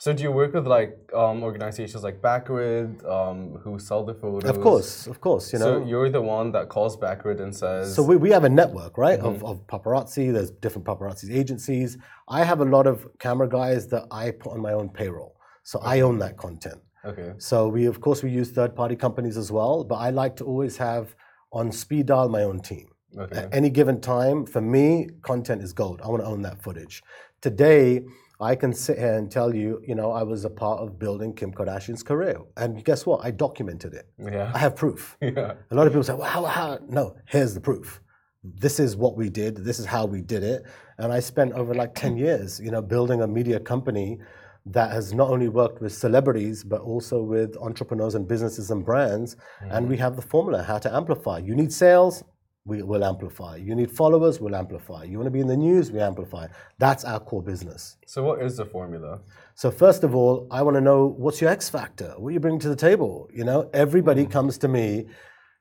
[0.00, 4.48] So do you work with like um, organizations like Backgrid, um, who sell the photos?
[4.48, 5.52] Of course, of course.
[5.52, 5.80] You know.
[5.82, 8.96] So you're the one that calls Backgrid and says, So we, we have a network,
[8.96, 10.32] right, of, of paparazzi.
[10.32, 11.98] There's different paparazzi agencies.
[12.28, 15.36] I have a lot of camera guys that I put on my own payroll.
[15.64, 16.80] So I own that content.
[17.04, 19.84] okay, So we, of course, we use third-party companies as well.
[19.84, 21.14] But I like to always have
[21.52, 22.86] on speed dial my own team.
[23.18, 26.00] okay, At any given time, for me, content is gold.
[26.02, 27.02] I want to own that footage.
[27.42, 28.04] Today,
[28.40, 31.34] I can sit here and tell you, you know, I was a part of building
[31.34, 32.40] Kim Kardashian's career.
[32.56, 33.24] And guess what?
[33.24, 34.06] I documented it.
[34.18, 35.16] yeah, I have proof.
[35.22, 36.78] yeah, A lot of people say, well, how, how?
[36.88, 38.00] No, here's the proof.
[38.42, 39.56] This is what we did.
[39.56, 40.62] This is how we did it.
[40.96, 44.18] And I spent over like 10 years, you know, building a media company
[44.66, 49.36] that has not only worked with celebrities, but also with entrepreneurs and businesses and brands.
[49.60, 49.90] And mm.
[49.90, 51.38] we have the formula how to amplify.
[51.38, 52.24] You need sales,
[52.64, 53.56] we will amplify.
[53.56, 55.04] You need followers, we'll amplify.
[55.04, 56.46] You want to be in the news, we amplify.
[56.78, 57.96] That's our core business.
[58.06, 59.20] So what is the formula?
[59.54, 62.14] So first of all, I want to know what's your X factor?
[62.18, 63.28] What are you bring to the table?
[63.32, 64.30] You know, everybody mm.
[64.30, 65.06] comes to me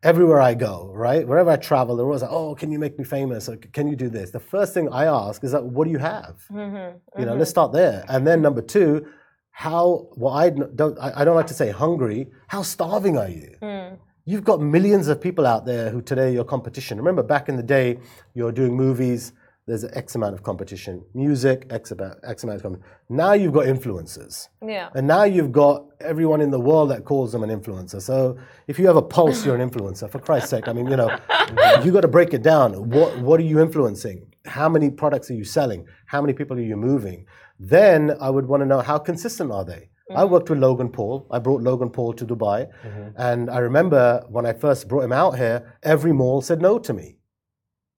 [0.04, 1.28] everywhere I go, right?
[1.28, 3.50] Wherever I travel, they're always like, "Oh, can you make me famous?
[3.50, 5.98] Or can you do this?" The first thing I ask is that, "What do you
[5.98, 6.76] have?" Mm-hmm,
[7.20, 7.40] you know, mm-hmm.
[7.40, 8.06] let's start there.
[8.08, 9.08] And then number two,
[9.52, 10.08] how?
[10.16, 10.98] Well, I don't.
[11.00, 12.28] I I don't like to say hungry.
[12.48, 13.56] How starving are you?
[13.62, 13.98] Mm.
[14.26, 16.98] You've got millions of people out there who today are your competition.
[16.98, 18.00] Remember, back in the day,
[18.34, 19.34] you're doing movies.
[19.66, 21.04] There's X amount of competition.
[21.14, 22.92] Music, X amount, X amount of competition.
[23.10, 24.48] Now you've got influencers.
[24.66, 24.90] Yeah.
[24.96, 28.02] And now you've got everyone in the world that calls them an influencer.
[28.02, 30.10] So if you have a pulse, you're an influencer.
[30.10, 31.16] For Christ's sake, I mean, you know,
[31.84, 32.90] you got to break it down.
[32.90, 34.26] What what are you influencing?
[34.46, 35.86] How many products are you selling?
[36.08, 37.28] How many people are you moving?
[37.60, 39.90] Then I would want to know how consistent are they.
[40.16, 41.28] I worked with Logan Paul.
[41.32, 43.10] I brought Logan Paul to Dubai, mm-hmm.
[43.18, 46.94] and I remember when I first brought him out here, every mall said no to
[46.94, 47.18] me.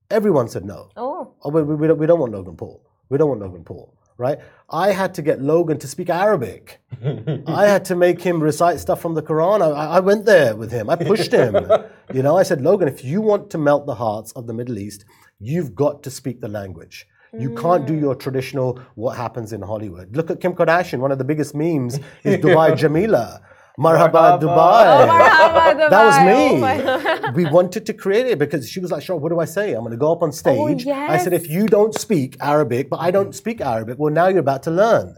[0.10, 0.90] Everyone said no.
[0.98, 1.34] Oh.
[1.44, 2.86] Oh, we, we, we, don't, we don't want Logan Paul.
[3.10, 3.98] We don't want Logan Paul.
[4.22, 4.40] right?
[4.70, 6.80] I had to get Logan to speak Arabic.
[7.48, 9.62] I had to make him recite stuff from the Quran.
[9.62, 10.90] I, I went there with him.
[10.90, 11.56] I pushed him.
[12.14, 14.78] you know, I said, Logan, if you want to melt the hearts of the Middle
[14.78, 15.06] East,
[15.40, 17.08] you've got to speak the language.
[17.40, 18.20] You can't do your hmm.
[18.20, 20.16] traditional what happens in Hollywood.
[20.16, 21.00] Look at Kim Kardashian.
[21.00, 23.42] One of the biggest memes is Dubai Jamila.
[23.80, 24.42] Marhaba Marhaba.
[24.42, 24.84] Dubai.
[24.86, 27.24] Oh, marhaba, That was me.
[27.24, 29.74] Oh we wanted to create it because she was like, sure, what do I say?
[29.74, 30.86] I'm going to go up on oh, stage.
[30.88, 33.32] I said, Oh, if you don't speak Arabic, but I don't hmm.
[33.32, 35.16] speak Arabic, well, now you're about to learn.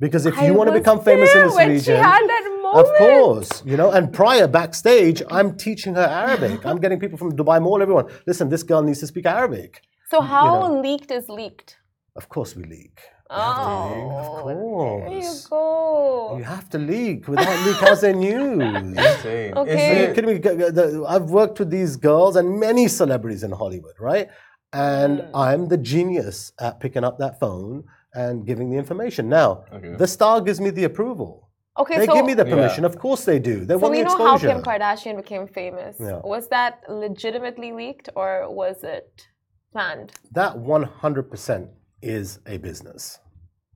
[0.00, 3.64] Because if you want to become famous in this region, she had that of course,
[3.66, 6.64] you know, and prior backstage, I'm teaching her Arabic.
[6.64, 8.06] I'm getting people from Dubai Mall, everyone.
[8.26, 9.82] Listen, this girl needs to speak Arabic.
[10.10, 11.76] So how leaked is leaked?
[12.16, 13.00] Of course, we leak.
[13.30, 13.58] We have
[13.94, 14.02] leak.
[14.22, 15.46] Of Oh, There you course.
[15.46, 16.36] go.
[16.38, 17.28] You have to leak.
[17.28, 18.60] Without leak, how's there news?
[18.98, 19.54] Insane.
[19.56, 19.72] Okay.
[19.72, 20.38] Is Are you it- kidding me?
[20.40, 24.28] G- g- the- I've worked with these girls and many celebrities in Hollywood, right?
[24.72, 25.30] And Mm.
[25.46, 29.28] I'm the genius at picking up that phone and giving the information.
[29.28, 29.94] Now, Okay.
[30.02, 31.48] the star gives me the approval.
[31.78, 32.54] Okay, They so give me the Yeah.
[32.54, 32.84] permission.
[32.84, 33.64] Of course they do.
[33.64, 34.38] They so want we the know how.
[34.38, 35.94] Kim Kardashian became famous.
[36.00, 36.20] Yeah.
[36.34, 38.30] Was that legitimately leaked or
[38.62, 39.28] was it
[39.72, 40.12] planned?
[40.32, 41.68] that 100%
[42.02, 43.18] is a business.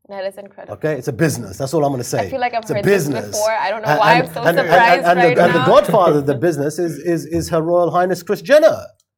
[0.09, 0.75] That is incredible.
[0.75, 1.57] Okay, it's a business.
[1.57, 2.27] That's all I'm going to say.
[2.27, 3.27] I feel like I've it's a heard this business.
[3.31, 3.51] before.
[3.53, 5.55] I don't know And- why and- I'm so and- and- surprised and, right the, and
[5.55, 8.67] the godfather of the business is, is, is Her Royal Highness Kris Jenner.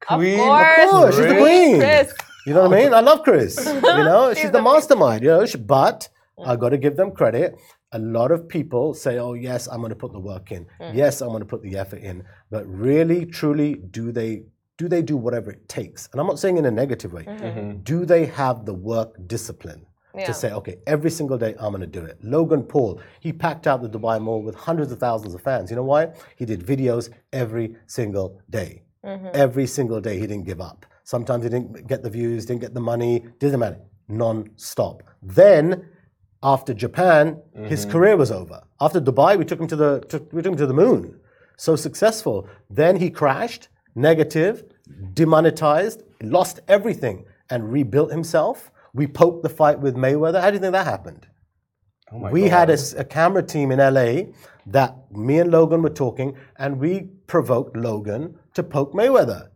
[0.09, 0.39] Of Queen?
[0.39, 0.79] course.
[0.85, 1.79] Of course, she's the queen.
[1.81, 2.15] Kris.
[2.47, 2.95] You know what I mean?
[2.95, 3.57] I love Kris.
[3.67, 5.23] You know, she's She's the the- mastermind.
[5.25, 6.09] You know, she, but
[6.45, 6.61] I mm.
[6.61, 7.57] got to give them credit.
[7.93, 10.67] A lot of people say, "Oh, yes, I'm going to put the work in.
[10.81, 10.95] Mm.
[10.95, 14.43] Yes, I'm going to put the effort in." But really, truly, do they
[14.77, 16.09] do they do whatever it takes?
[16.12, 17.25] And I'm not saying in a negative way.
[17.25, 17.45] Mm-hmm.
[17.45, 17.79] Mm-hmm.
[17.79, 19.87] Do they have the work discipline?
[20.15, 20.25] Yeah.
[20.25, 22.17] To say, okay, every single day I'm going to do it.
[22.23, 25.69] Logan Paul, he packed out the Dubai Mall with hundreds of thousands of fans.
[25.69, 26.12] You know why?
[26.37, 28.83] He did videos every single day.
[29.05, 29.29] Mm-hmm.
[29.35, 30.87] Every single day he didn't give up.
[31.05, 33.79] Sometimes he didn't get the views, didn't get the money, didn't matter.
[34.09, 35.03] Non-stop.
[35.23, 35.87] Then,
[36.43, 38.62] after Japan, his career was over.
[38.81, 41.21] After Dubai, we took him to the took, we took him to the moon.
[41.59, 42.49] So successful.
[42.71, 44.65] Then he crashed, negative,
[45.15, 48.71] demonetized, lost everything, and rebuilt himself.
[48.95, 50.41] We poked the fight with Mayweather.
[50.41, 51.27] How do you think that happened?
[52.13, 52.69] Oh my we God.
[52.69, 54.33] had a camera team in LA
[54.67, 59.49] that me and Logan were talking, and we provoked Logan to poke Mayweather.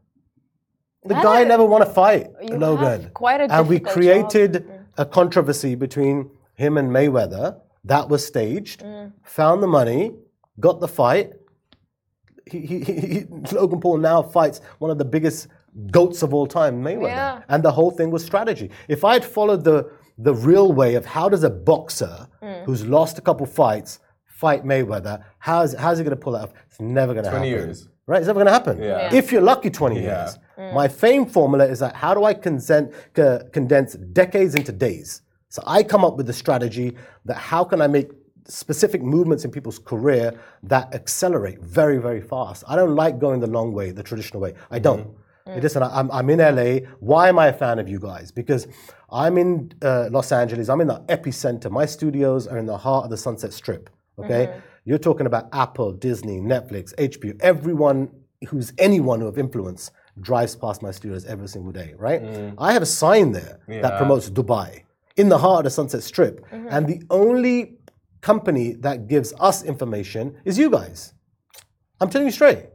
[1.04, 3.10] The That guy is- never won a fight, Logan.
[3.14, 4.30] quite a and we difficult job.
[4.30, 7.60] created a controversy between him and Mayweather.
[7.84, 8.82] That was staged.
[8.82, 9.12] Mm.
[9.22, 10.14] Found the money,
[10.58, 11.32] got the fight.
[12.50, 15.48] He, he, he, he- Logan Paul now fights one of the biggest
[15.90, 17.06] goats of all time, Mayweather.
[17.08, 17.42] Yeah.
[17.48, 18.70] And the whole thing was strategy.
[18.88, 22.64] If I had followed the the real way of how does a boxer Mm.
[22.64, 26.52] who's lost a couple fights fight Mayweather, how's how's he going to pull it off?
[26.68, 27.48] It's never going to happen.
[27.48, 27.88] 20 years.
[28.06, 28.18] Right?
[28.18, 28.78] It's never going to happen.
[28.82, 28.86] Yeah.
[29.12, 29.14] Yeah.
[29.14, 30.02] If you're lucky, 20 Yeah.
[30.24, 30.38] years.
[30.74, 35.22] My fame formula is that how do I consent, c- condense decades into days?
[35.48, 38.10] So I come up with the strategy that how can I make
[38.46, 42.64] specific movements in people's career that accelerate very, very fast.
[42.66, 44.54] I don't like going the long way, the traditional way.
[44.70, 45.06] I don't.
[45.06, 45.20] Mm-hmm.
[45.50, 45.62] Mm.
[45.62, 46.86] Listen, I- I'm, I'm in LA.
[47.00, 48.30] Why am I a fan of you guys?
[48.30, 48.66] Because
[49.10, 50.68] I'm in uh, Los Angeles.
[50.68, 51.70] I'm in the epicenter.
[51.70, 53.90] My studios are in the heart of the Sunset Strip.
[54.18, 54.60] Okay, mm-hmm.
[54.84, 57.40] you're talking about Apple, Disney, Netflix, HBO.
[57.40, 58.10] Everyone
[58.48, 61.94] who's anyone of influence drives past my studios every single day.
[61.96, 62.22] Right?
[62.22, 62.54] Mm.
[62.58, 64.82] I have a sign there that promotes Dubai
[65.16, 66.68] in the heart of the Sunset Strip, mm-hmm.
[66.70, 67.78] and the only
[68.20, 71.14] company that gives us information is you guys.
[72.00, 72.66] I'm telling you straight.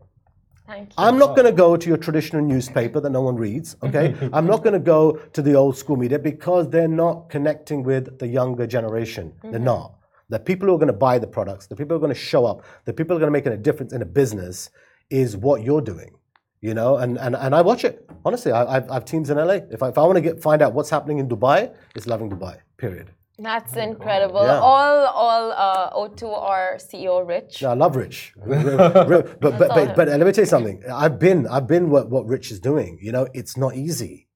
[0.67, 0.95] Thank you.
[0.97, 4.15] I'm not going to go to your traditional newspaper that no one reads, okay?
[4.33, 8.17] I'm not going to go to the old school media because they're not connecting with
[8.17, 9.33] the younger generation.
[9.43, 9.63] They're mm-hmm.
[9.63, 9.95] not.
[10.29, 12.19] The people who are going to buy the products, the people who are going to
[12.19, 14.71] show up, the people who are going to make a difference in a business
[15.11, 16.15] is what you're doing.
[16.61, 18.09] You know, and, and, and I watch it.
[18.23, 19.59] Honestly, I, I've, I've teams in LA.
[19.69, 22.27] If I, if I want to get find out what's happening in Dubai, it's Lovin
[22.27, 23.11] Dubai, period.
[23.37, 24.43] That's incredible.
[24.43, 24.59] Yeah.
[24.59, 27.61] All, all uh, owed to our CEO, Rich.
[27.61, 28.33] Yeah, I love Rich.
[28.45, 30.81] Re- re- but, but, but, but let me tell you something.
[30.91, 32.97] I've been, I've been what, what Rich is doing.
[33.01, 34.27] You know, it's not easy.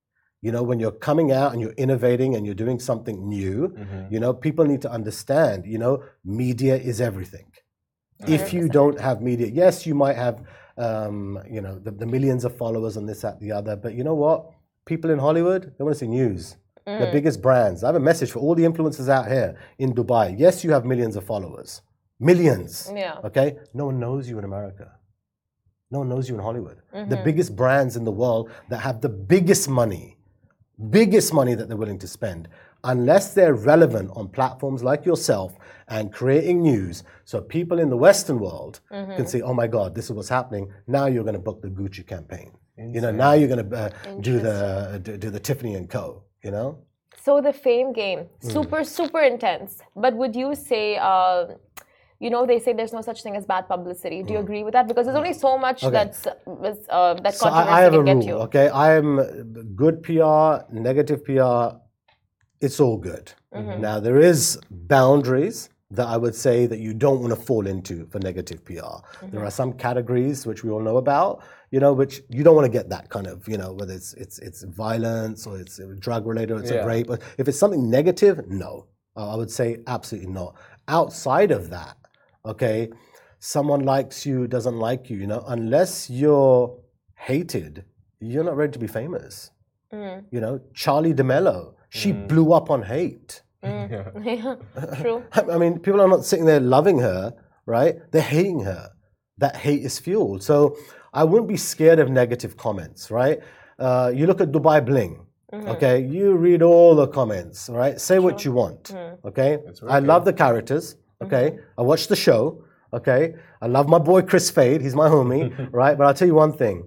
[0.41, 3.75] You know, when you're coming out and you're innovating and you're doing something new,
[4.09, 7.51] you know, people need to understand, you know, media is everything.
[8.27, 10.43] If you don't have media, yes, you might have,
[10.77, 13.75] um, you know, the, the millions of followers and this, that, the other.
[13.75, 14.51] But you know what?
[14.85, 16.55] People in Hollywood, they want to see news.
[16.97, 17.11] The mm.
[17.11, 17.83] biggest brands.
[17.83, 20.35] I have a message for all the influencers out here in Dubai.
[20.37, 21.81] Yes, you have millions of followers.
[22.19, 22.91] Millions.
[22.93, 23.17] Yeah.
[23.23, 23.57] Okay?
[23.73, 24.91] No one knows you in America.
[25.91, 26.81] No one knows you in Hollywood.
[26.91, 27.23] The mm-hmm.
[27.23, 30.17] biggest brands in the world that have the biggest money,
[30.89, 32.47] biggest money that they're willing to spend,
[32.83, 38.39] unless they're relevant on platforms like yourself and creating news so people in the Western
[38.39, 39.15] world mm-hmm.
[39.15, 40.71] can say, oh my God, this is what's happening.
[40.87, 42.51] Now you're going to book the Gucci campaign.
[42.77, 43.89] You know, now you're going to uh,
[44.21, 46.23] do the uh, do, do the Tiffany and Co.
[46.43, 46.77] You know,
[47.25, 49.81] So the fame game, super, super intense.
[49.95, 51.47] But would you say, uh,
[52.19, 54.23] you know, they say there's no such thing as bad publicity.
[54.23, 54.87] Do you agree with that?
[54.87, 58.05] Because there's only so much that's uh, that So controversy I, I have a can
[58.05, 58.33] get rule, you.
[58.47, 58.67] okay?
[58.69, 59.09] I am
[59.75, 61.77] good PR, negative PR.
[62.61, 63.31] It's all good.
[63.53, 63.81] Mm-hmm.
[63.81, 68.05] Now there is boundaries that I would say that you don't want to fall into
[68.11, 68.73] for negative PR.
[68.75, 69.31] Mm-hmm.
[69.31, 72.65] There are some categories which we all know about, you know, which you don't want
[72.65, 76.25] to get that kind of, you know, whether it's it's it's violence or it's drug
[76.25, 76.83] related or it's Yeah.
[76.83, 77.07] a rape.
[77.07, 80.55] But If it's something negative, no, Uh, I would say absolutely not.
[80.87, 81.97] Outside of that,
[82.45, 82.89] okay,
[83.39, 86.77] someone likes you, doesn't like you, you know, unless you're
[87.15, 87.83] hated,
[88.19, 89.51] you're not ready to be famous.
[89.93, 90.23] Mm.
[90.31, 93.41] You know, Charli D'Amelio, she blew up on hate.
[93.63, 94.55] yeah,
[95.01, 95.23] true.
[95.55, 97.33] I mean, people are not sitting there loving her,
[97.65, 97.95] right?
[98.11, 98.91] They're hating her.
[99.37, 100.43] That hate is fueled.
[100.43, 100.77] So
[101.13, 103.39] I wouldn't be scared of negative comments, right?
[103.77, 105.67] Uh, you look at Dubai Bling, mm-hmm.
[105.69, 106.03] okay?
[106.03, 107.99] You read all the comments, right?
[107.99, 109.27] Say what you want, mm-hmm.
[109.27, 109.59] okay?
[109.87, 111.25] I love the characters, mm-hmm.
[111.25, 111.57] okay?
[111.77, 113.35] I watch the show, okay?
[113.61, 115.97] I love my boy Kris Fade, he's my homie, right?
[115.97, 116.83] But I'll tell you one thing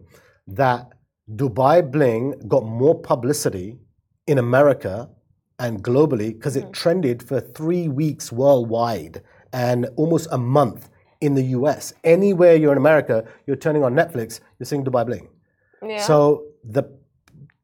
[0.46, 0.88] that
[1.30, 3.78] Dubai Bling got more publicity
[4.26, 5.08] in America
[5.58, 10.88] and globally because it trended for three weeks worldwide and almost a month
[11.22, 11.94] in the US.
[12.02, 15.28] Anywhere you're in America, you're turning on Netflix, you're seeing Dubai Bling.
[15.86, 16.02] Yeah.
[16.02, 16.84] So the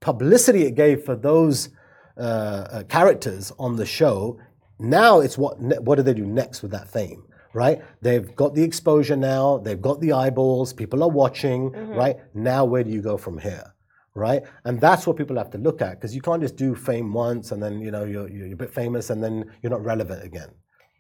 [0.00, 1.70] publicity it gave for those
[2.16, 4.38] uh, uh, characters on the show,
[4.78, 7.82] now it's what ne- what do they do next with that fame, right?
[8.00, 12.16] They've got the exposure now, they've got the eyeballs, people are watching, right?
[12.34, 13.74] Now where do you go from here?
[14.14, 17.12] Right, and that's what people have to look at because you can't just do fame
[17.12, 20.24] once and then you know you're, you're a bit famous and then you're not relevant
[20.24, 20.50] again.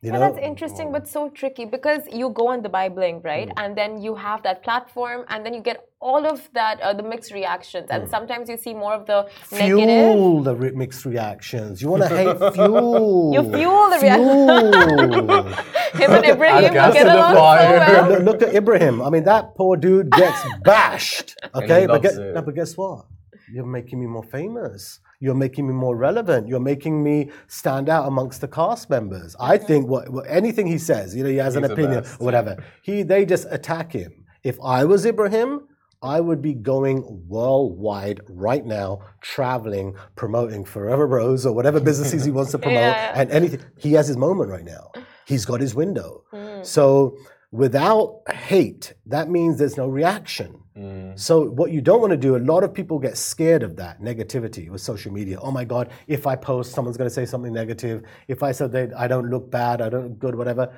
[0.00, 3.48] You Yeah, know, that's interesting, but so tricky because you go on the Bling, right?
[3.48, 3.52] Mm.
[3.62, 7.02] And then you have that platform, and then you get all of that, uh, the
[7.02, 7.94] mixed reactions, Mm.
[7.96, 10.44] and sometimes you see more of the negative.
[10.44, 11.82] the re- mixed reactions.
[11.82, 13.32] You want to hate fuel.
[13.34, 15.42] You fuel the Fuel.
[16.00, 18.08] Him and Ibrahim gas get along so well.
[18.10, 19.04] look, look at Ebraheem.
[19.04, 21.36] I mean, that poor dude gets bashed.
[21.56, 22.34] Okay, but, loves get, it.
[22.36, 23.06] no, but guess what?
[23.52, 25.00] You're making me more famous.
[25.20, 26.48] You're making me more relevant.
[26.48, 29.34] You're making me stand out amongst the cast members.
[29.40, 32.04] I think what, what anything he says, you know, he has an He's the opinion
[32.04, 32.62] or whatever.
[32.82, 34.24] He they just attack him.
[34.44, 35.60] If I was Ebraheem,
[36.00, 42.30] I would be going worldwide right now, traveling, promoting Forever Rose or whatever businesses he
[42.30, 43.12] wants to promote, Yeah.
[43.16, 43.60] and anything.
[43.76, 44.92] He has his moment right now.
[45.26, 46.22] He's got his window.
[46.32, 46.64] Mm.
[46.64, 47.16] So
[47.50, 50.60] without hate, that means there's no reaction.
[50.78, 51.18] Mm.
[51.18, 54.00] So what you don't want to do, a lot of people get scared of that
[54.00, 55.38] negativity with social media.
[55.40, 58.02] Oh my God, if I post, someone's going to say something negative.
[58.28, 60.72] If I said that I don't look bad, I don't look good, whatever.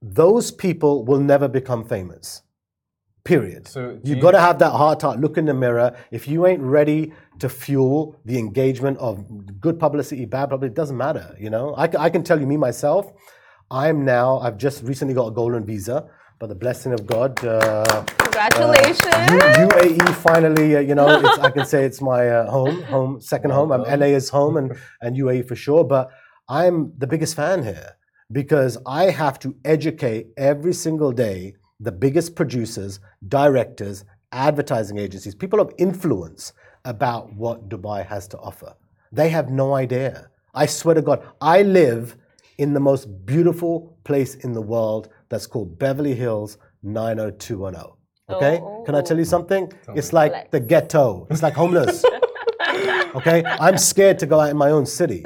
[0.00, 2.42] Those people will never become famous.
[3.24, 3.68] Period.
[3.68, 5.96] So You've you- got to have that heart heart, look in the mirror.
[6.10, 10.96] If you ain't ready to fuel the engagement of good publicity, bad publicity, it doesn't
[10.96, 11.36] matter.
[11.38, 13.12] You know, I, I can tell you, me myself,
[13.70, 16.08] I'm now, I've just recently got a golden visa
[16.42, 17.32] by the blessing of God.
[17.44, 19.14] Uh, Congratulations.
[19.30, 23.20] U- UAE finally, uh, you know, it's, I can say it's my uh, home, home,
[23.20, 23.70] second home.
[23.70, 25.84] I'm LA is home and, and UAE for sure.
[25.84, 26.10] But
[26.48, 27.90] I'm the biggest fan here
[28.32, 35.60] because I have to educate every single day the biggest producers, directors, advertising agencies, people
[35.60, 38.74] of influence about what Dubai has to offer.
[39.12, 40.28] They have no idea.
[40.56, 42.16] I swear to God, I live
[42.58, 48.36] in the most beautiful place in the world that's called Beverly Hills 90210.
[48.36, 48.60] Okay?
[48.84, 49.34] Can I tell you oh.
[49.36, 49.72] something?
[49.96, 50.50] It's like Flex.
[50.50, 51.26] the ghetto.
[51.30, 52.04] It's like homeless.
[53.16, 53.42] okay?
[53.46, 55.24] I'm scared to go out in my own city.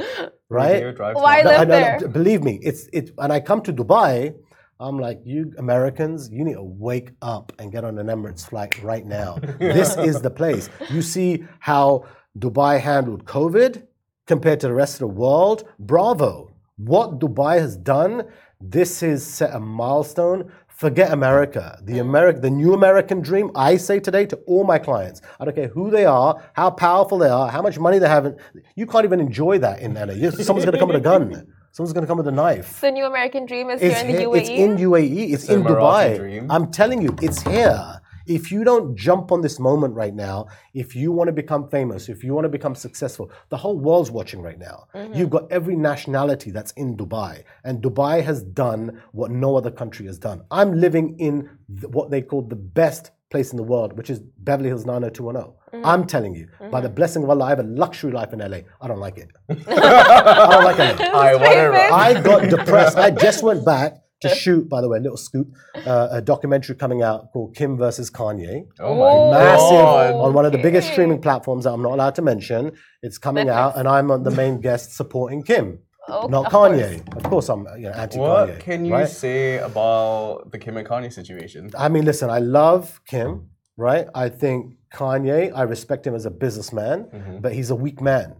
[0.48, 0.96] Right?
[0.96, 2.08] Why to- live I know, there?
[2.08, 3.10] believe me, it's it.
[3.16, 4.32] When I come to Dubai,
[4.78, 8.80] I'm like, you Americans, you need to wake up and get on an Emirates flight
[8.80, 9.38] right now.
[9.58, 10.70] this is the place.
[10.88, 12.04] You see how
[12.38, 13.82] Dubai handled COVID
[14.28, 15.64] compared to the rest of the world.
[15.80, 16.52] Bravo!
[16.76, 18.24] What Dubai has done,
[18.60, 20.50] this is set a milestone.
[20.68, 21.78] Forget America.
[21.84, 23.50] The America, the new American dream.
[23.54, 27.16] I say today to all my clients, I don't care who they are, how powerful
[27.16, 28.34] they are, how much money they have.
[28.74, 30.12] You can't even enjoy that in LA.
[30.14, 31.46] You- Someone's going to come with a gun.
[31.72, 32.80] Someone's going to come with a knife.
[32.82, 34.38] The new American dream is It's, here in the here- UAE.
[34.40, 35.32] it's in UAE.
[35.32, 36.16] It's, It's in Dubai.
[36.16, 36.50] dream.
[36.50, 38.00] I'm telling you, it's here.
[38.26, 42.08] If you don't jump on this moment right now, if you want to become famous,
[42.08, 44.88] if you want to become successful, the whole world's watching right now.
[44.94, 45.14] Mm-hmm.
[45.14, 50.06] You've got every nationality that's in Dubai, and Dubai has done what no other country
[50.06, 50.42] has done.
[50.50, 54.20] I'm living in th- what they call the best place in the world, which is
[54.38, 55.52] Beverly Hills 90210.
[55.80, 55.86] Mm-hmm.
[55.86, 56.94] I'm telling you, by the mm-hmm.
[56.94, 58.58] blessing of Allah, I have a luxury life in LA.
[58.80, 59.30] I don't like it.
[59.50, 61.06] I don't like LA.
[61.20, 61.94] I want to.
[61.94, 62.96] I got depressed.
[62.96, 67.02] I just went back to shoot, by the way, little scoop, uh, a documentary coming
[67.02, 68.66] out called Kim versus Kanye.
[68.80, 68.94] Oh
[69.30, 69.38] my.
[69.38, 70.14] Massive god.
[70.14, 72.72] on one of the biggest streaming platforms that I'm not allowed to mention.
[73.02, 73.52] It's coming Netflix.
[73.52, 77.04] out, and I'm the main guest supporting Kim, Oh, not of Kanye.
[77.04, 77.16] course.
[77.16, 78.20] Of course, I'm you know, anti-Kanye.
[78.48, 79.08] What can you right?
[79.08, 81.70] say about the Kim and Kanye situation?
[81.76, 84.06] I mean, listen, I love Kim, right?
[84.14, 88.36] I think Kanye, I respect him as a businessman, but he's a weak man.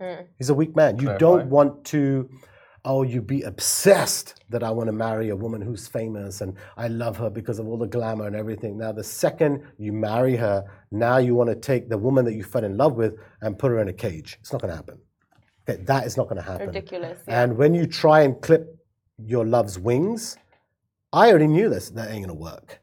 [0.00, 0.26] Mm.
[0.38, 0.96] He's a weak man.
[0.96, 1.18] You Clarify.
[1.18, 2.28] don't want to,
[2.84, 6.88] oh, you'd be obsessed that I want to marry a woman who's famous and I
[6.88, 8.76] love her because of all the glamour and everything.
[8.76, 12.44] Now, the second you marry her, now you want to take the woman that you
[12.44, 14.36] fell in love with and put her in a cage.
[14.40, 14.98] It's not going to happen.
[15.68, 16.66] Okay, that is not going to happen.
[16.66, 17.18] Ridiculous.
[17.26, 17.42] Yeah.
[17.42, 18.76] And when you try and clip
[19.18, 20.36] your love's wings,
[21.14, 21.90] I already knew this.
[21.90, 22.80] That ain't gonna work.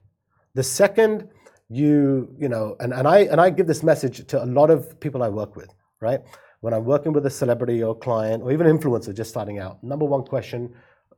[0.55, 1.27] The second
[1.69, 4.99] you, you know, and, and I and I give this message to a lot of
[4.99, 6.21] people I work with, right?
[6.61, 10.05] When I'm working with a celebrity or client or even influencer just starting out, number
[10.05, 10.73] one question,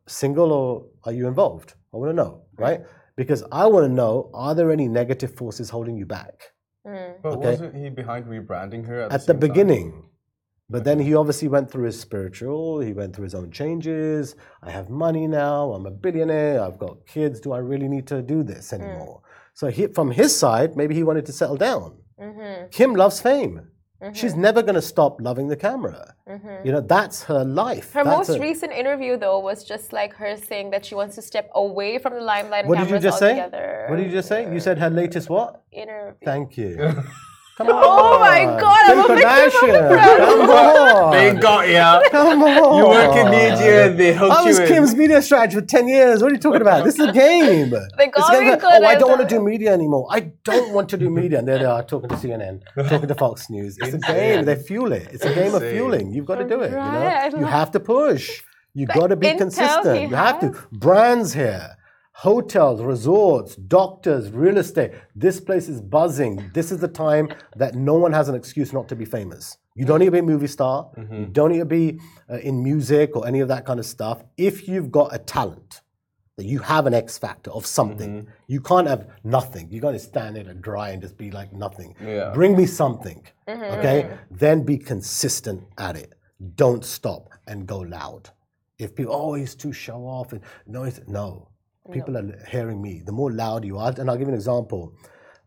[0.08, 1.74] single or are you involved?
[1.94, 2.82] I want to know, right?
[3.18, 6.54] Because I want to know, are there any negative forces holding you back?
[6.88, 7.22] Mm.
[7.22, 7.50] But Okay.
[7.52, 9.50] wasn't he behind rebranding her at, at the, the same time?
[9.50, 10.10] beginning.
[10.70, 14.36] But then he obviously went through his spiritual, he went through his own changes.
[14.64, 17.42] I have money now, I'm a billionaire, I've got kids.
[17.42, 18.80] Do I really need to do this mm.
[18.80, 19.22] anymore?
[19.54, 21.98] So he, from his side, maybe he wanted to settle down.
[22.20, 22.70] Mm-hmm.
[22.72, 23.68] Kim loves fame.
[24.12, 24.42] She's mm-hmm.
[24.42, 26.14] never going to stop loving the camera.
[26.28, 26.66] Mm-hmm.
[26.66, 27.94] You know, that's her life.
[27.94, 31.16] Her That's most her- recent interview, though, was just like her saying that she wants
[31.16, 33.40] to step away from the limelight and What did you cameras just say?
[33.90, 34.52] What did you just say?
[34.52, 35.64] You said her latest what?
[35.72, 36.14] Interview.
[36.24, 37.04] Thank you.
[37.56, 37.74] Come on.
[37.86, 41.12] Oh my God, I'm Kim a victim of the Come on.
[41.12, 42.02] They got ya.
[42.10, 42.78] Come on.
[42.78, 44.68] You work in media, they hooked I you was in.
[44.68, 46.24] Kim's media strategist for 10 years.
[46.24, 46.84] What are you talking about?
[46.84, 47.74] This is a game.
[47.98, 50.08] They got me for- good Oh, I don't want to do media anymore.
[50.10, 51.40] I don't want to do media.
[51.40, 53.78] And there they are talking to CNN, talking to Fox News.
[53.80, 54.46] It's a game.
[54.46, 55.10] They fuel it.
[55.12, 56.12] It's a game of fueling.
[56.12, 56.72] You've got to do it.
[56.72, 57.30] You, know?
[57.40, 58.42] You have to push.
[58.74, 60.10] You've got to be consistent.
[60.10, 60.56] You have to.
[60.72, 61.76] Brands here.
[62.24, 64.94] Hotels, resorts, doctors, real estate.
[65.14, 66.50] This place is buzzing.
[66.54, 69.58] This is the time that no one has an excuse not to be famous.
[69.76, 70.90] You don't need to be a movie star.
[70.96, 71.32] You mm-hmm.
[71.34, 72.00] don't need to be
[72.30, 74.24] uh, in music or any of that kind of stuff.
[74.38, 75.82] If you've got a talent,
[76.38, 78.30] that you have an X factor of something, mm-hmm.
[78.48, 79.68] you can't have nothing.
[79.70, 81.94] You're going to stand there and dry and just be like nothing.
[82.02, 82.32] Yeah.
[82.34, 83.80] Bring me something, mm-hmm.
[83.80, 84.18] okay?
[84.32, 86.14] Then be consistent at it.
[86.56, 88.30] Don't stop and go loud.
[88.80, 91.50] If people, oh, he's too show off, and no, it's, no.
[91.92, 93.02] People are hearing me.
[93.06, 94.94] The more loud you are, and I'll give you an example.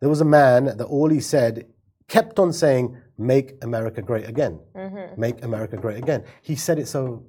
[0.00, 1.66] There was a man that all he said,
[2.08, 4.60] kept on saying, make America great again.
[4.74, 5.18] Mm-hmm.
[5.20, 6.24] Make America great again.
[6.42, 7.24] He said it so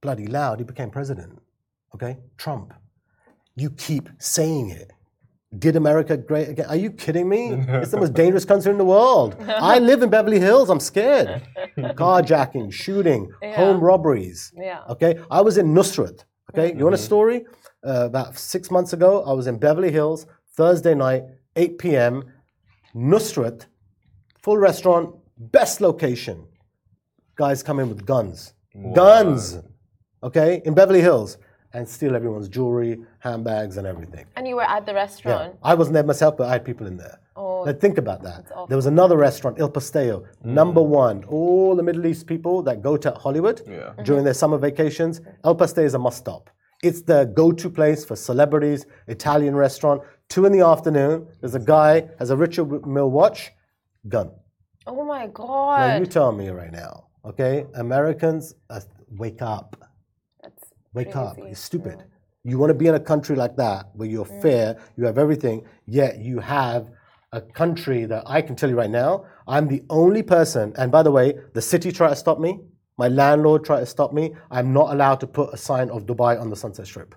[0.00, 1.38] bloody loud, he became president.
[1.94, 2.18] Okay?
[2.36, 2.72] Trump.
[3.56, 4.92] You keep saying it.
[5.58, 6.66] Did America great again?
[6.66, 7.50] Are you kidding me?
[7.52, 9.36] It's the most dangerous country in the world.
[9.48, 10.70] I live in Beverly Hills.
[10.70, 11.42] I'm scared.
[11.76, 14.52] Carjacking, shooting, home robberies.
[14.56, 14.80] Yeah.
[14.88, 15.20] Okay.
[15.30, 16.24] I was in Nusr-Et.
[16.52, 16.76] Okay.
[16.76, 17.04] You want a mm-hmm.
[17.04, 17.44] story?
[17.84, 20.26] Uh, about six months ago, I was in Beverly Hills,
[20.56, 21.24] Thursday night,
[21.56, 22.24] 8 p.m.
[22.94, 23.66] Nusr-Et,
[24.38, 26.44] full restaurant, best location.
[27.34, 28.54] Guys come in with guns.
[28.94, 29.58] Guns.
[30.22, 30.62] Okay.
[30.64, 31.38] In Beverly Hills.
[31.74, 34.26] And steal everyone's jewelry, handbags, and everything.
[34.36, 35.24] And you were at the restaurant?
[35.24, 35.38] Yeah.
[35.46, 35.58] restaurant.
[35.62, 37.18] I wasn't there myself, but I had people in there.
[37.34, 38.44] Oh, Now think about that.
[38.68, 41.24] There was another restaurant, Il Pastaio, number one.
[41.24, 43.94] All the Middle East people that go to Hollywood Yeah.
[44.04, 46.50] during their summer vacations, Il Pastaio is a must stop.
[46.82, 50.02] It's the go-to place for celebrities, Italian restaurant.
[50.28, 53.52] Two in the afternoon, there's a guy has a Richard Mille watch,
[54.08, 54.30] gun.
[54.86, 55.78] oh my god!
[55.78, 57.66] Now you tell me right now, okay?
[57.74, 58.80] Americans, uh,
[59.16, 59.76] wake up.
[60.42, 61.34] That's Wake up.
[61.34, 61.48] crazy.
[61.50, 62.04] You're stupid.
[62.44, 64.42] You want to be in a country like that where you're Mm.
[64.42, 66.90] fair, you have everything, yet you have
[67.30, 71.04] a country that I can tell you right now, I'm the only person, and by
[71.04, 72.58] the way, the city tried to stop me,
[72.98, 74.34] my landlord tried to stop me.
[74.50, 77.14] I'm not allowed to put a sign of Dubai on the Sunset Strip.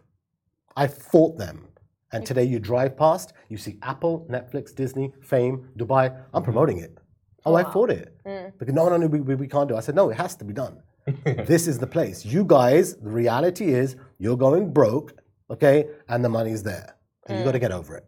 [0.76, 1.68] I fought them.
[2.12, 6.06] And today you drive past, you see Apple, Netflix, Disney, Fame, Dubai.
[6.06, 6.44] I'm mm-hmm.
[6.44, 6.98] promoting it.
[7.46, 8.16] Oh, I fought it.
[8.26, 8.58] Mm.
[8.58, 9.78] Because no, no, no, we, we, can't do it.
[9.78, 10.82] I said, no, it has to be done.
[11.46, 12.26] this is the place.
[12.26, 15.14] You guys, the reality is you're going broke,
[15.52, 16.96] okay, and the money's there.
[17.28, 17.62] And you got to mm.
[17.62, 18.06] get over it.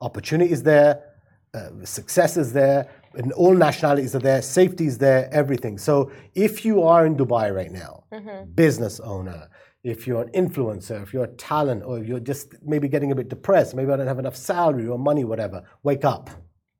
[0.00, 1.02] Opportunity is there,
[1.52, 2.88] uh, success is there,
[3.18, 5.76] and all nationalities are there, safety is there, everything.
[5.76, 8.50] So if you are in Dubai right now, mm-hmm.
[8.52, 9.48] business owner,
[9.82, 13.14] if you're an influencer, if you're a talent, or if you're just maybe getting a
[13.14, 16.30] bit depressed, maybe I don't have enough salary or money, whatever, wake up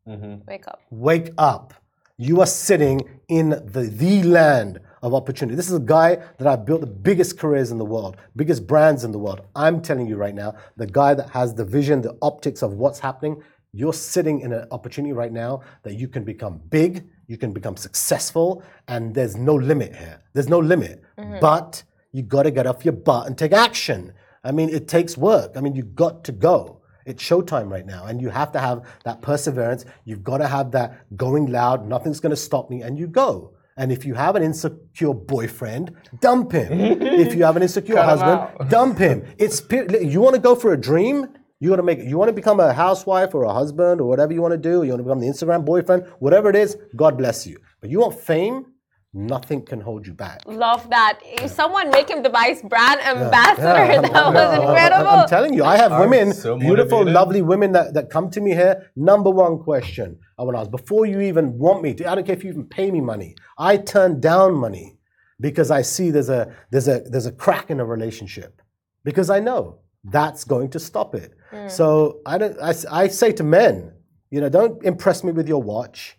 [0.09, 0.37] mm-hmm.
[0.47, 0.81] Wake up.
[0.91, 1.75] wake up.
[2.21, 5.55] You are sitting in the, the land of opportunity.
[5.55, 9.05] This is a guy that I built the biggest careers in the world, biggest brands
[9.05, 9.43] in the world.
[9.55, 12.99] I'm telling you right now, the guy that has the vision, the optics of what's
[12.99, 13.41] happening,
[13.73, 17.77] you're sitting in an opportunity right now that you can become big, you can become
[17.77, 20.23] successful, and there's no limit here.
[20.33, 21.03] There's no limit.
[21.41, 24.13] But you got to get off your butt and take action.
[24.43, 25.53] I mean, it takes work.
[25.57, 26.81] I mean, you got to go.
[27.05, 29.85] It's showtime right now, and you have to have that perseverance.
[30.05, 31.87] You've got to have that going loud.
[31.87, 33.55] Nothing's going to stop me, and you go.
[33.79, 36.73] And if you have an insecure boyfriend, dump him.
[37.01, 39.25] if you have an insecure husband, dump him.
[39.39, 41.29] It's you want to go for a dream.
[41.61, 41.99] You want to make.
[42.01, 44.85] You want to become a housewife or a husband or whatever you want to do.
[44.85, 46.77] You want to become the Instagram boyfriend, whatever it is.
[46.95, 47.59] God bless you.
[47.81, 48.67] But you want fame.
[49.15, 50.43] Nothing can hold you back.
[50.47, 51.19] Love that.
[51.25, 55.09] If someone make him the vice brand ambassador, Yeah, I'm- that I'm- was I'm- incredible.
[55.11, 58.41] I'm telling you, I have I'm women, so beautiful, lovely women that, that come to
[58.41, 58.91] me here.
[58.97, 62.25] Number one question I want to ask before you even want me to, I don't
[62.25, 63.35] care if you even pay me money.
[63.59, 64.99] I turn down money
[65.41, 68.61] because I see there's a there's a there's a crack in a relationship
[69.05, 71.35] because I know that's going to stop it.
[71.51, 71.69] Hmm.
[71.69, 72.57] So I don't.
[72.61, 73.93] I, I say to men,
[74.31, 76.19] you know, don't impress me with your watch.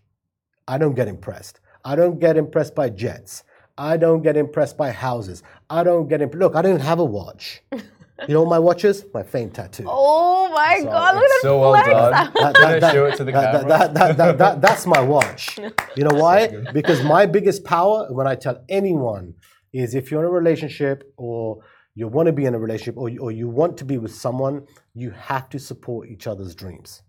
[0.67, 1.59] I don't get impressed.
[1.85, 3.43] I don't get impressed by jets.
[3.77, 5.41] I don't get impressed by houses.
[5.69, 6.55] I don't get imp- look.
[6.55, 7.61] I don't have a watch.
[8.27, 9.05] You know my watches?
[9.13, 9.85] My fame tattoo.
[9.87, 11.15] Oh my God!
[11.15, 12.33] Look at so that well done.
[12.33, 13.69] That- that- that- show it to the that- camera?
[13.69, 15.57] that- that- that- that- that's my watch.
[15.95, 16.47] You know why?
[16.73, 19.35] Because my biggest power, when I tell anyone,
[19.71, 21.59] is if you're in a relationship or
[21.99, 24.15] you want to be in a relationship or you, or you want to be with
[24.15, 27.03] someone, you have to support each other's dreams.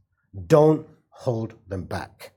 [0.49, 2.33] Don't hold them back.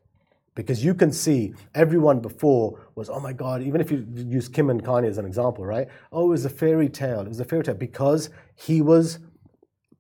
[0.54, 4.70] Because you can see everyone before was, oh my God, even if you use Kim
[4.70, 5.88] and Kanye as an example, right?
[6.12, 7.22] Oh, it was a fairy tale.
[7.22, 9.18] It was a fairy tale because he was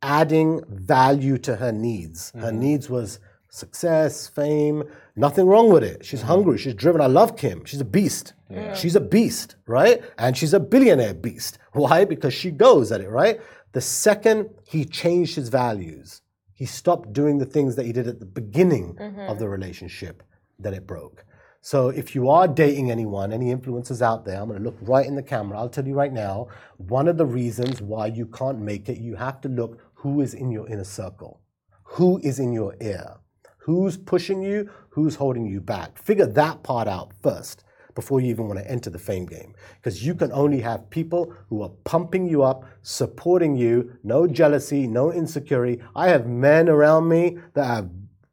[0.03, 2.31] adding value to her needs.
[2.35, 2.59] Her mm-hmm.
[2.59, 3.19] needs was
[3.53, 4.83] success, fame,
[5.15, 6.03] nothing wrong with it.
[6.03, 6.27] She's mm-hmm.
[6.27, 7.01] hungry, she's driven.
[7.01, 7.63] I love Kim.
[7.65, 8.33] She's a beast.
[8.75, 10.03] She's a beast, right?
[10.17, 11.57] And she's a billionaire beast.
[11.73, 12.05] Why?
[12.05, 13.39] Because she goes at it, right?
[13.71, 16.21] The second he changed his values,
[16.53, 19.21] he stopped doing the things that he did at the beginning mm-hmm.
[19.21, 20.23] of the relationship,
[20.59, 21.25] then it broke.
[21.61, 25.05] So if you are dating anyone, any influencers out there, I'm going to look right
[25.05, 25.57] in the camera.
[25.57, 26.47] I'll tell you right now,
[26.77, 30.33] one of the reasons why you can't make it, you have to look who is
[30.33, 31.39] in your inner circle,
[31.83, 33.15] who is in your ear,
[33.63, 35.97] who's pushing you, who's holding you back.
[35.97, 37.63] Figure that part out first
[37.95, 39.53] before you even want to enter the fame game.
[39.75, 44.85] Because you can only have people who are pumping you up, supporting you, no jealousy,
[44.87, 45.81] no insecurity.
[45.95, 47.89] I have men around me that have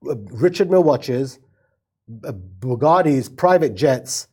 [0.09, 1.39] uh, Richard Mille watches,
[2.25, 4.27] uh, Bugattis, private jets.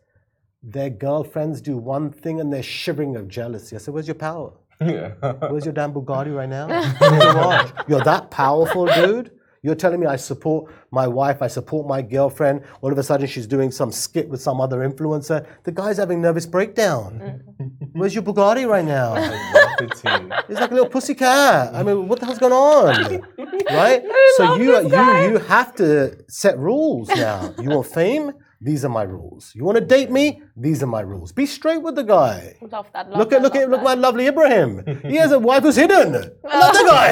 [0.63, 3.75] Their girlfriends do one thing and they're shivering of jealousy.
[3.75, 4.53] I said, Where's your power?
[4.79, 5.13] Yeah.
[5.49, 6.67] Where's your damn Bugatti right now?
[6.99, 7.71] Where's your watch?
[7.87, 9.31] You're that powerful, dude?
[9.63, 12.61] You're telling me I support my wife, I support my girlfriend.
[12.81, 15.45] All of a sudden, she's doing some skit with some other influencer.
[15.63, 17.41] The guy's having nervous breakdown.
[17.93, 19.15] Where's your Bugatti right now?
[20.47, 21.73] He's like a little pussy cat.
[21.73, 23.21] I mean, what the hell's going on?
[23.69, 24.03] Right?
[24.37, 27.53] so you you you have to set rules now.
[27.59, 28.31] You want fame?
[28.59, 29.51] These are my rules.
[29.55, 30.41] You want to date me?
[30.55, 31.31] These are my rules.
[31.31, 32.55] Be straight with the guy.
[32.61, 33.09] Love that.
[33.09, 35.05] Love Look that, at look love at look at my lovely Ebraheem.
[35.05, 36.15] He has a wife who's hidden.
[36.49, 37.09] I love the guy.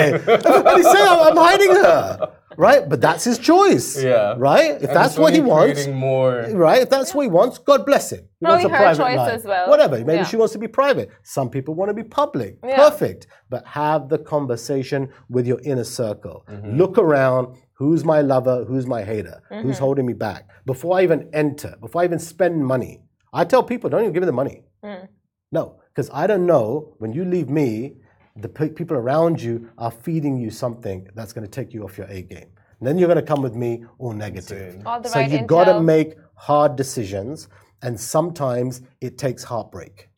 [0.49, 2.31] Everybody's saying I'm oh, I'm hiding her.
[2.57, 2.87] Right?
[2.87, 4.01] But that's his choice.
[4.01, 4.33] Yeah.
[4.37, 4.71] Right?
[4.71, 5.73] If And that's it's what he wants.
[5.73, 6.47] creating more.
[6.53, 6.81] Right?
[6.83, 8.21] If that's what he wants, God bless him.
[8.39, 9.33] He Probably wants a her private choice life.
[9.33, 9.69] as well.
[9.69, 9.97] Whatever.
[9.99, 10.23] Maybe Yeah.
[10.23, 11.09] she wants to be private.
[11.23, 12.57] Some people want to be public.
[12.63, 12.77] Yeah.
[12.77, 13.27] Perfect.
[13.49, 16.45] But have the conversation with your inner circle.
[16.49, 16.77] Mm-hmm.
[16.77, 17.57] Look around.
[17.77, 18.63] Who's my lover?
[18.65, 19.41] Who's my hater?
[19.49, 19.71] Who's mm-hmm.
[19.73, 20.47] holding me back?
[20.65, 23.01] Before I even enter, before I even spend money,
[23.33, 24.63] I tell people, don't even give me the money.
[24.83, 25.09] Mm.
[25.51, 27.97] No, because I don't know when you leave me,
[28.37, 31.97] the pe- people around you are feeding you something that's going to take you off
[31.97, 32.49] your A game.
[32.79, 34.81] And then you're going to come with me all negative.
[34.85, 37.47] All the so right you got to make hard decisions,
[37.81, 40.09] and sometimes it takes heartbreak.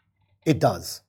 [0.45, 1.01] It does.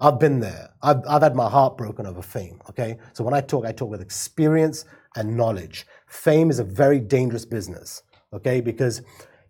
[0.00, 0.70] I've been there.
[0.82, 2.60] I've, I've had my heart broken over fame.
[2.70, 4.84] Okay, so when I talk, I talk with experience
[5.16, 5.86] and knowledge.
[6.06, 8.02] Fame is a very dangerous business.
[8.32, 9.02] Okay, because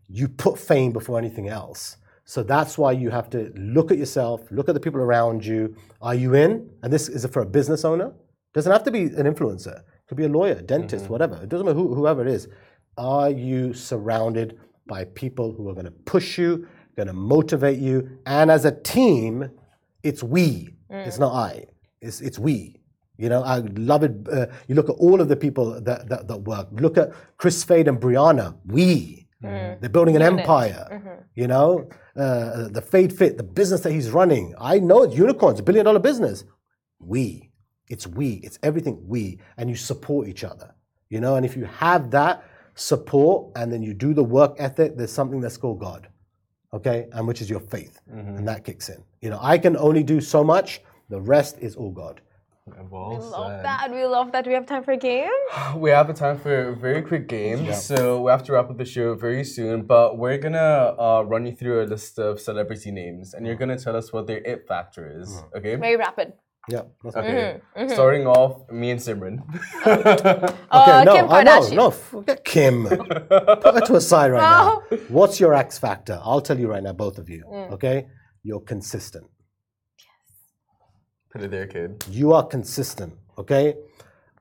[0.09, 1.97] you put fame before anything else.
[2.25, 5.77] So that's why you have to look at yourself, look at the people around you.
[6.01, 6.71] Are you in?
[6.83, 8.13] And this is for a business owner.
[8.55, 9.79] Doesn't have to be an influencer.
[9.79, 11.13] It could be a lawyer, dentist, mm-hmm.
[11.13, 11.37] whatever.
[11.43, 12.49] It doesn't matter who, whoever it is.
[12.99, 18.19] Are you surrounded by people who are going to push you, going to motivate you,
[18.27, 19.51] and as a team,
[20.03, 20.75] it's we.
[20.91, 21.21] It's mm.
[21.21, 21.65] not I.
[22.01, 22.82] It's it's we.
[23.19, 24.13] You know, I love it.
[24.31, 26.69] Uh, you look at all of the people that, that, that work.
[26.73, 28.57] Look at Kris Fade and Brianna.
[28.67, 29.29] We.
[29.81, 30.87] They're building an empire.
[31.35, 34.55] You know, uh, the Fade Fit, the business that he's running.
[34.59, 36.45] I know it's unicorns, a billion dollar business.
[37.01, 37.51] We.
[37.89, 38.35] It's we.
[38.35, 39.41] It's everything we.
[39.57, 40.75] And you support each other.
[41.11, 42.45] You know, and if you have that
[42.75, 46.09] support and then you do the work ethic, there's something that's called God
[46.75, 48.01] okay, and which is your faith,
[48.39, 49.03] and that kicks in.
[49.21, 50.81] You know, I can only do so much.
[51.11, 52.21] The rest is all God.
[52.67, 53.91] Well We love that.
[53.91, 54.47] We love that.
[54.47, 55.29] We have time for a game.
[55.77, 58.79] We have a time for a very quick game, so we have to wrap up
[58.79, 59.83] the show very soon.
[59.83, 63.79] But we're gonna uh, run you through a list of celebrity names, and you're gonna
[63.79, 65.43] tell us what their it factor is.
[65.57, 65.75] Okay?
[65.75, 66.35] Very rapid.
[66.69, 66.83] Yeah.
[67.03, 67.61] that's Okay.
[67.77, 67.93] Mm-hmm.
[67.93, 69.39] Starting off, me and Simran.
[69.85, 71.75] Okay, Uh, no, Kim I know, Kardashian.
[71.75, 72.87] no, forget Kim.
[73.65, 74.83] Put her to a side right now.
[75.09, 76.21] What's your X factor?
[76.23, 77.43] I'll tell you right now, both of you.
[77.53, 77.73] Mm.
[77.73, 78.07] Okay,
[78.45, 79.27] you're consistent.
[81.33, 82.05] Put it there, kid.
[82.11, 83.15] You are consistent.
[83.39, 83.75] Okay,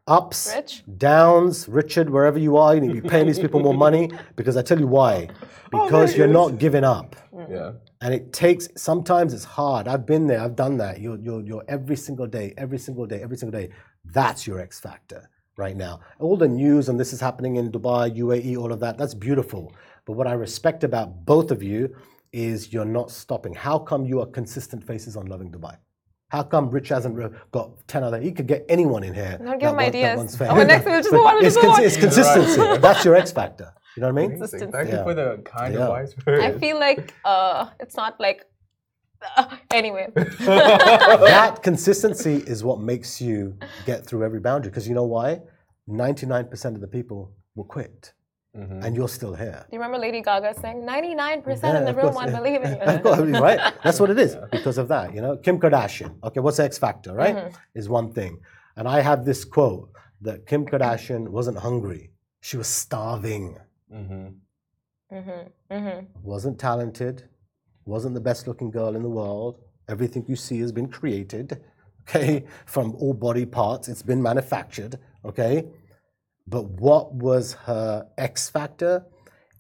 [0.08, 0.84] ups, Rich?
[0.98, 4.58] downs, Richard, wherever you are, you need to be paying these people more money because
[4.58, 5.30] I tell you why.
[5.74, 7.16] Oh, Because you're not giving up.
[7.50, 7.72] Yeah.
[8.02, 9.88] And it takes sometimes it's hard.
[9.88, 11.00] I've been there, I've done that.
[11.00, 13.70] You're, you're, you're every single day, every single day, every single day.
[14.04, 16.02] That's your X factor right now.
[16.20, 19.74] All the news and this is happening in Dubai, UAE, all of that, that's beautiful.
[20.06, 21.96] But what I respect about both of you
[22.34, 23.54] is you're not stopping.
[23.54, 25.78] How come you are consistent faces on Lovin Dubai?
[26.32, 27.16] How come Rich hasn't
[27.52, 28.20] got 10 other?
[28.22, 29.38] He could get anyone in here.
[29.38, 30.18] Don't give him that want- that ideas.
[30.18, 31.84] wants Oh, next we'll just But go on, it's, just go consi- on.
[31.84, 32.78] it's consistency.
[32.88, 33.74] That's your X factor.
[33.98, 34.36] You know what I mean?
[34.38, 34.72] Amazing.
[34.72, 35.82] Thank you for the kind Yeah.
[35.82, 36.42] and wise words.
[36.44, 38.46] I feel like uh, it's not like.
[39.36, 40.08] uh, anyway.
[40.16, 44.70] that consistency is what makes you get through every boundary.
[44.72, 45.42] Because you know why?
[45.90, 48.14] 99% of the people will quit.
[48.58, 48.84] Mm-hmm.
[48.84, 49.66] And you're still here.
[49.70, 52.38] Do you remember Lady Gaga saying 99% Yeah, in the of room won't yeah.
[52.38, 52.82] believe in you?
[52.82, 53.74] Of course, right?
[53.84, 55.14] That's what it is because of that.
[55.16, 56.18] You know, Kim Kardashian.
[56.22, 57.36] Okay, what's X Factor, right?
[57.36, 57.80] Mm-hmm.
[57.80, 58.40] Is one thing.
[58.76, 59.90] And I have this quote
[60.20, 63.58] that Kim Kardashian wasn't hungry, she was starving.
[63.94, 64.28] Mm-hmm.
[65.16, 65.74] Mm-hmm.
[65.74, 66.06] Mm-hmm.
[66.24, 67.28] wasn't talented,
[67.86, 69.60] wasn't the best looking girl in the world.
[69.90, 71.62] Everything you see has been created,
[72.02, 73.90] okay, from all body parts.
[73.90, 75.66] It's been manufactured, okay.
[76.48, 79.06] But what was her X factor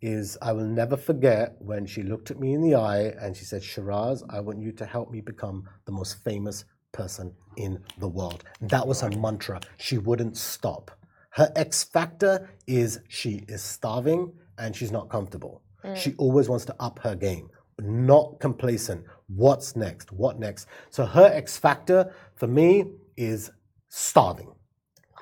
[0.01, 3.45] is I will never forget when she looked at me in the eye and she
[3.45, 8.07] said, Sheeraz, I want you to help me become the most famous person in the
[8.07, 8.43] world.
[8.61, 9.61] That was her mantra.
[9.77, 10.91] She wouldn't stop.
[11.32, 15.61] Her X factor is she is starving and she's not comfortable.
[15.84, 15.95] Mm.
[15.95, 19.05] She always wants to up her game, not complacent.
[19.27, 20.11] What's next?
[20.11, 20.67] What next?
[20.89, 23.51] So her X factor for me is
[23.88, 24.51] starving.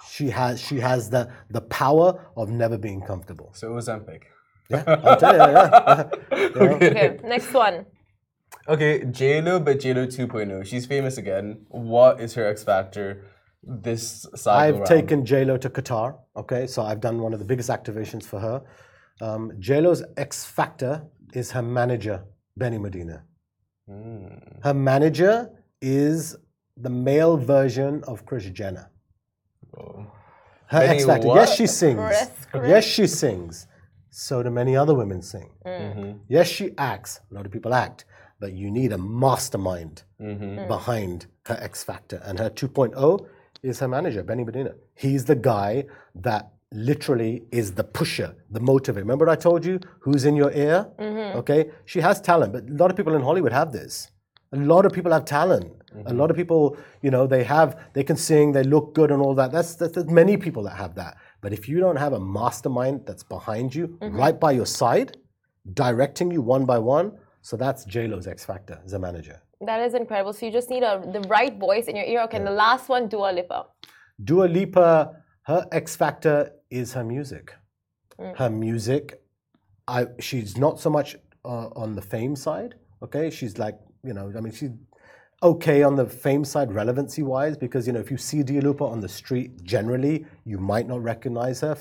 [0.08, 3.52] She has she has the the power of never being comfortable.
[3.54, 4.24] So it was Ozempic.
[4.70, 5.40] Yeah, I'll tell you.
[5.40, 6.74] Yeah, yeah.
[6.76, 7.86] Okay, next one.
[8.68, 10.66] Okay, JLo, but JLo 2.0.
[10.66, 11.66] She's famous again.
[11.70, 13.26] What is her X factor
[13.64, 14.86] this cycle I've round?
[14.86, 16.18] taken JLo to Qatar.
[16.36, 18.62] Okay, so I've done one of the biggest activations for her.
[19.22, 22.24] Um, JLo's X factor is her manager,
[22.58, 23.24] Benny Medina.
[23.90, 24.64] Mm.
[24.64, 25.50] Her manager
[25.82, 26.36] is
[26.78, 28.92] the male version of Kris Jenner.
[30.68, 31.28] Her X factor.
[31.28, 32.00] Yes, she sings.
[32.00, 32.70] Kris, Kris.
[32.70, 33.68] Yes, she sings.
[34.12, 35.50] So do many other women sing.
[35.66, 36.12] Mm-hmm.
[36.28, 37.20] Yes, she acts.
[37.32, 38.06] A lot of people act,
[38.40, 40.68] but you need a mastermind Mm-hmm.
[40.68, 42.22] behind her X Factor.
[42.26, 43.26] And her 2.0
[43.64, 44.74] is her manager, Benny Medina.
[44.96, 48.98] He's the guy that literally is the pusher, the motivator.
[48.98, 49.80] Remember what I told you?
[50.02, 50.88] Who's in your ear?
[51.42, 51.72] Okay.
[51.86, 54.12] She has talent, but a lot of people in Hollywood have this.
[54.52, 55.72] A lot of people have talent.
[55.92, 56.18] A mm-hmm.
[56.18, 59.36] lot of people, you know, they have, they can sing, they look good and all
[59.36, 59.52] that.
[59.52, 61.18] That's, that's there's many people that have that.
[61.42, 64.16] But if you don't have a mastermind that's behind you, mm-hmm.
[64.16, 65.18] right by your side,
[65.74, 69.42] directing you one by one, so that's J-Lo's X Factor as a manager.
[69.62, 70.34] That is incredible.
[70.34, 72.22] So you just need a the right voice in your ear.
[72.24, 73.66] Okay, and the last one, Dua Lipa.
[74.24, 77.54] Dua Lipa, her X factor is her music.
[78.20, 78.38] Mm.
[78.38, 79.22] Her music,
[79.88, 82.76] I she's not so much uh, on the fame side.
[83.04, 84.72] Okay, she's like you know, I mean, she's
[85.42, 88.84] okay on the fame side, relevancy wise, because you know, if you see Dua Lipa
[88.84, 91.76] on the street, generally you might not recognize her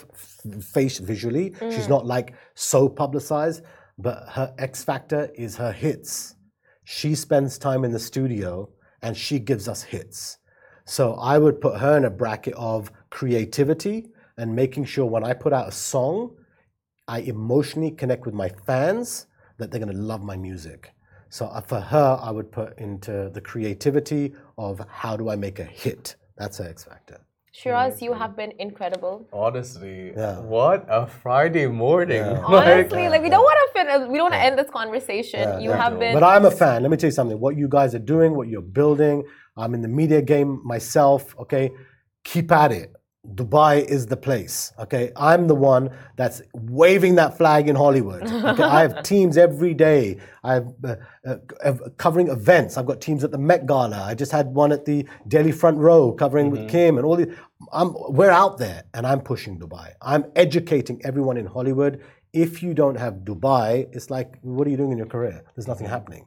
[0.60, 1.54] face visually.
[1.60, 1.90] She's mm.
[1.90, 3.62] not like so publicized,
[3.98, 6.36] but her X factor is her hits.
[6.84, 8.70] She spends time in the studio
[9.02, 10.38] and she gives us hits.
[10.84, 14.08] So I would put her in a bracket of creativity
[14.38, 16.36] and making sure when I put out a song,
[17.06, 19.26] I emotionally connect with my fans
[19.58, 20.92] that they're going to love my music.
[21.30, 25.58] So uh, for her, I would put into the creativity of how do I make
[25.58, 26.16] a hit.
[26.36, 27.20] That's her X factor.
[27.54, 29.26] Sheeraz, you have been incredible.
[29.32, 30.38] Honestly, Yeah.
[30.40, 32.18] what a Friday morning.
[32.18, 32.40] Yeah.
[32.46, 35.40] Honestly, like we don't want to fin- we don't want to end this conversation.
[35.40, 35.82] Yeah, you yeah.
[35.82, 36.82] have been But I'm a fan.
[36.82, 37.40] Let me tell you something.
[37.40, 39.24] What you guys are doing, what you're building,
[39.56, 41.34] I'm in the media game myself.
[41.40, 41.72] Okay,
[42.22, 42.92] keep at it.
[43.34, 44.72] Dubai is the place.
[44.78, 48.22] Okay, I'm the one that's waving that flag in Hollywood.
[48.22, 50.18] Okay, I have teams every day.
[50.42, 50.96] I'm uh,
[51.64, 52.76] uh, covering events.
[52.76, 54.02] I've got teams at the Met Gala.
[54.02, 57.34] I just had one at the Daily Front Row covering with Kim and all the.
[57.72, 59.92] I'm we're out there, and I'm pushing Dubai.
[60.00, 62.02] I'm educating everyone in Hollywood.
[62.32, 65.42] If you don't have Dubai, it's like, what are you doing in your career?
[65.54, 66.26] There's nothing happening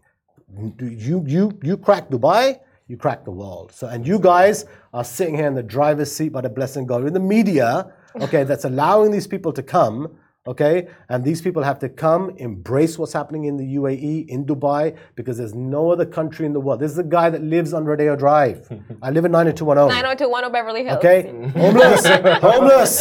[0.80, 2.60] you you you crack Dubai,
[2.92, 3.72] you crack the world.
[3.72, 6.89] So and you guys are sitting here in the driver's seat by the blessing of
[6.89, 10.18] God in the media, okay, that's allowing these people to come.
[10.48, 14.98] Okay, and these people have to come, embrace what's happening in the UAE, in Dubai,
[15.16, 16.80] because there's no other country in the world.
[16.80, 18.68] This is a guy that lives on Rodeo Drive.
[19.04, 19.89] I live in 90210.
[19.89, 20.98] 90210 Beverly Hills.
[20.98, 21.20] Okay,
[21.62, 22.06] homeless,
[22.50, 22.94] homeless,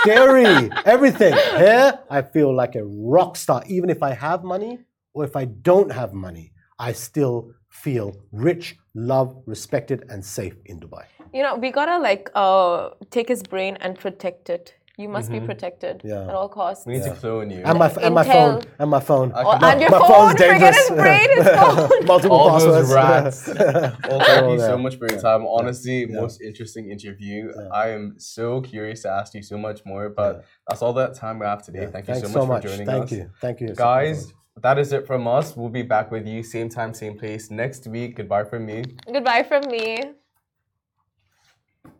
[0.00, 1.32] scary, everything.
[1.32, 3.62] Here, I feel like a rock star.
[3.66, 4.80] Even if I have money
[5.14, 10.80] or if I don't have money, I still feel rich, loved, respected, and safe in
[10.80, 11.04] Dubai.
[11.34, 14.74] You know, we gotta like uh, take his brain and protect it.
[14.98, 16.22] You must be protected Yeah.
[16.28, 16.86] at all costs.
[16.86, 17.60] We need to clone you.
[17.68, 19.30] And my and my phone and my phone.
[19.34, 20.78] Oh, No, and your my phone, phone's forget dangerous.
[20.88, 22.06] his brain, his phone.
[22.06, 22.88] Multiple all passwords.
[22.88, 23.38] those rats.
[24.08, 25.42] well, thank you so much for your time.
[25.46, 27.52] Honestly, most interesting interview.
[27.70, 31.40] I am so curious to ask you so much more, but that's all that time
[31.40, 31.86] we have today.
[31.92, 32.62] Thank you Thanks so much so much.
[32.62, 33.10] for joining Thank us.
[33.10, 33.30] Thank you.
[33.44, 33.74] Thank you.
[33.74, 34.32] Guys,
[34.62, 35.56] that is it from us.
[35.56, 38.16] We'll be back with you same time, same place next week.
[38.16, 38.84] Goodbye from me.
[39.12, 39.98] Goodbye from me.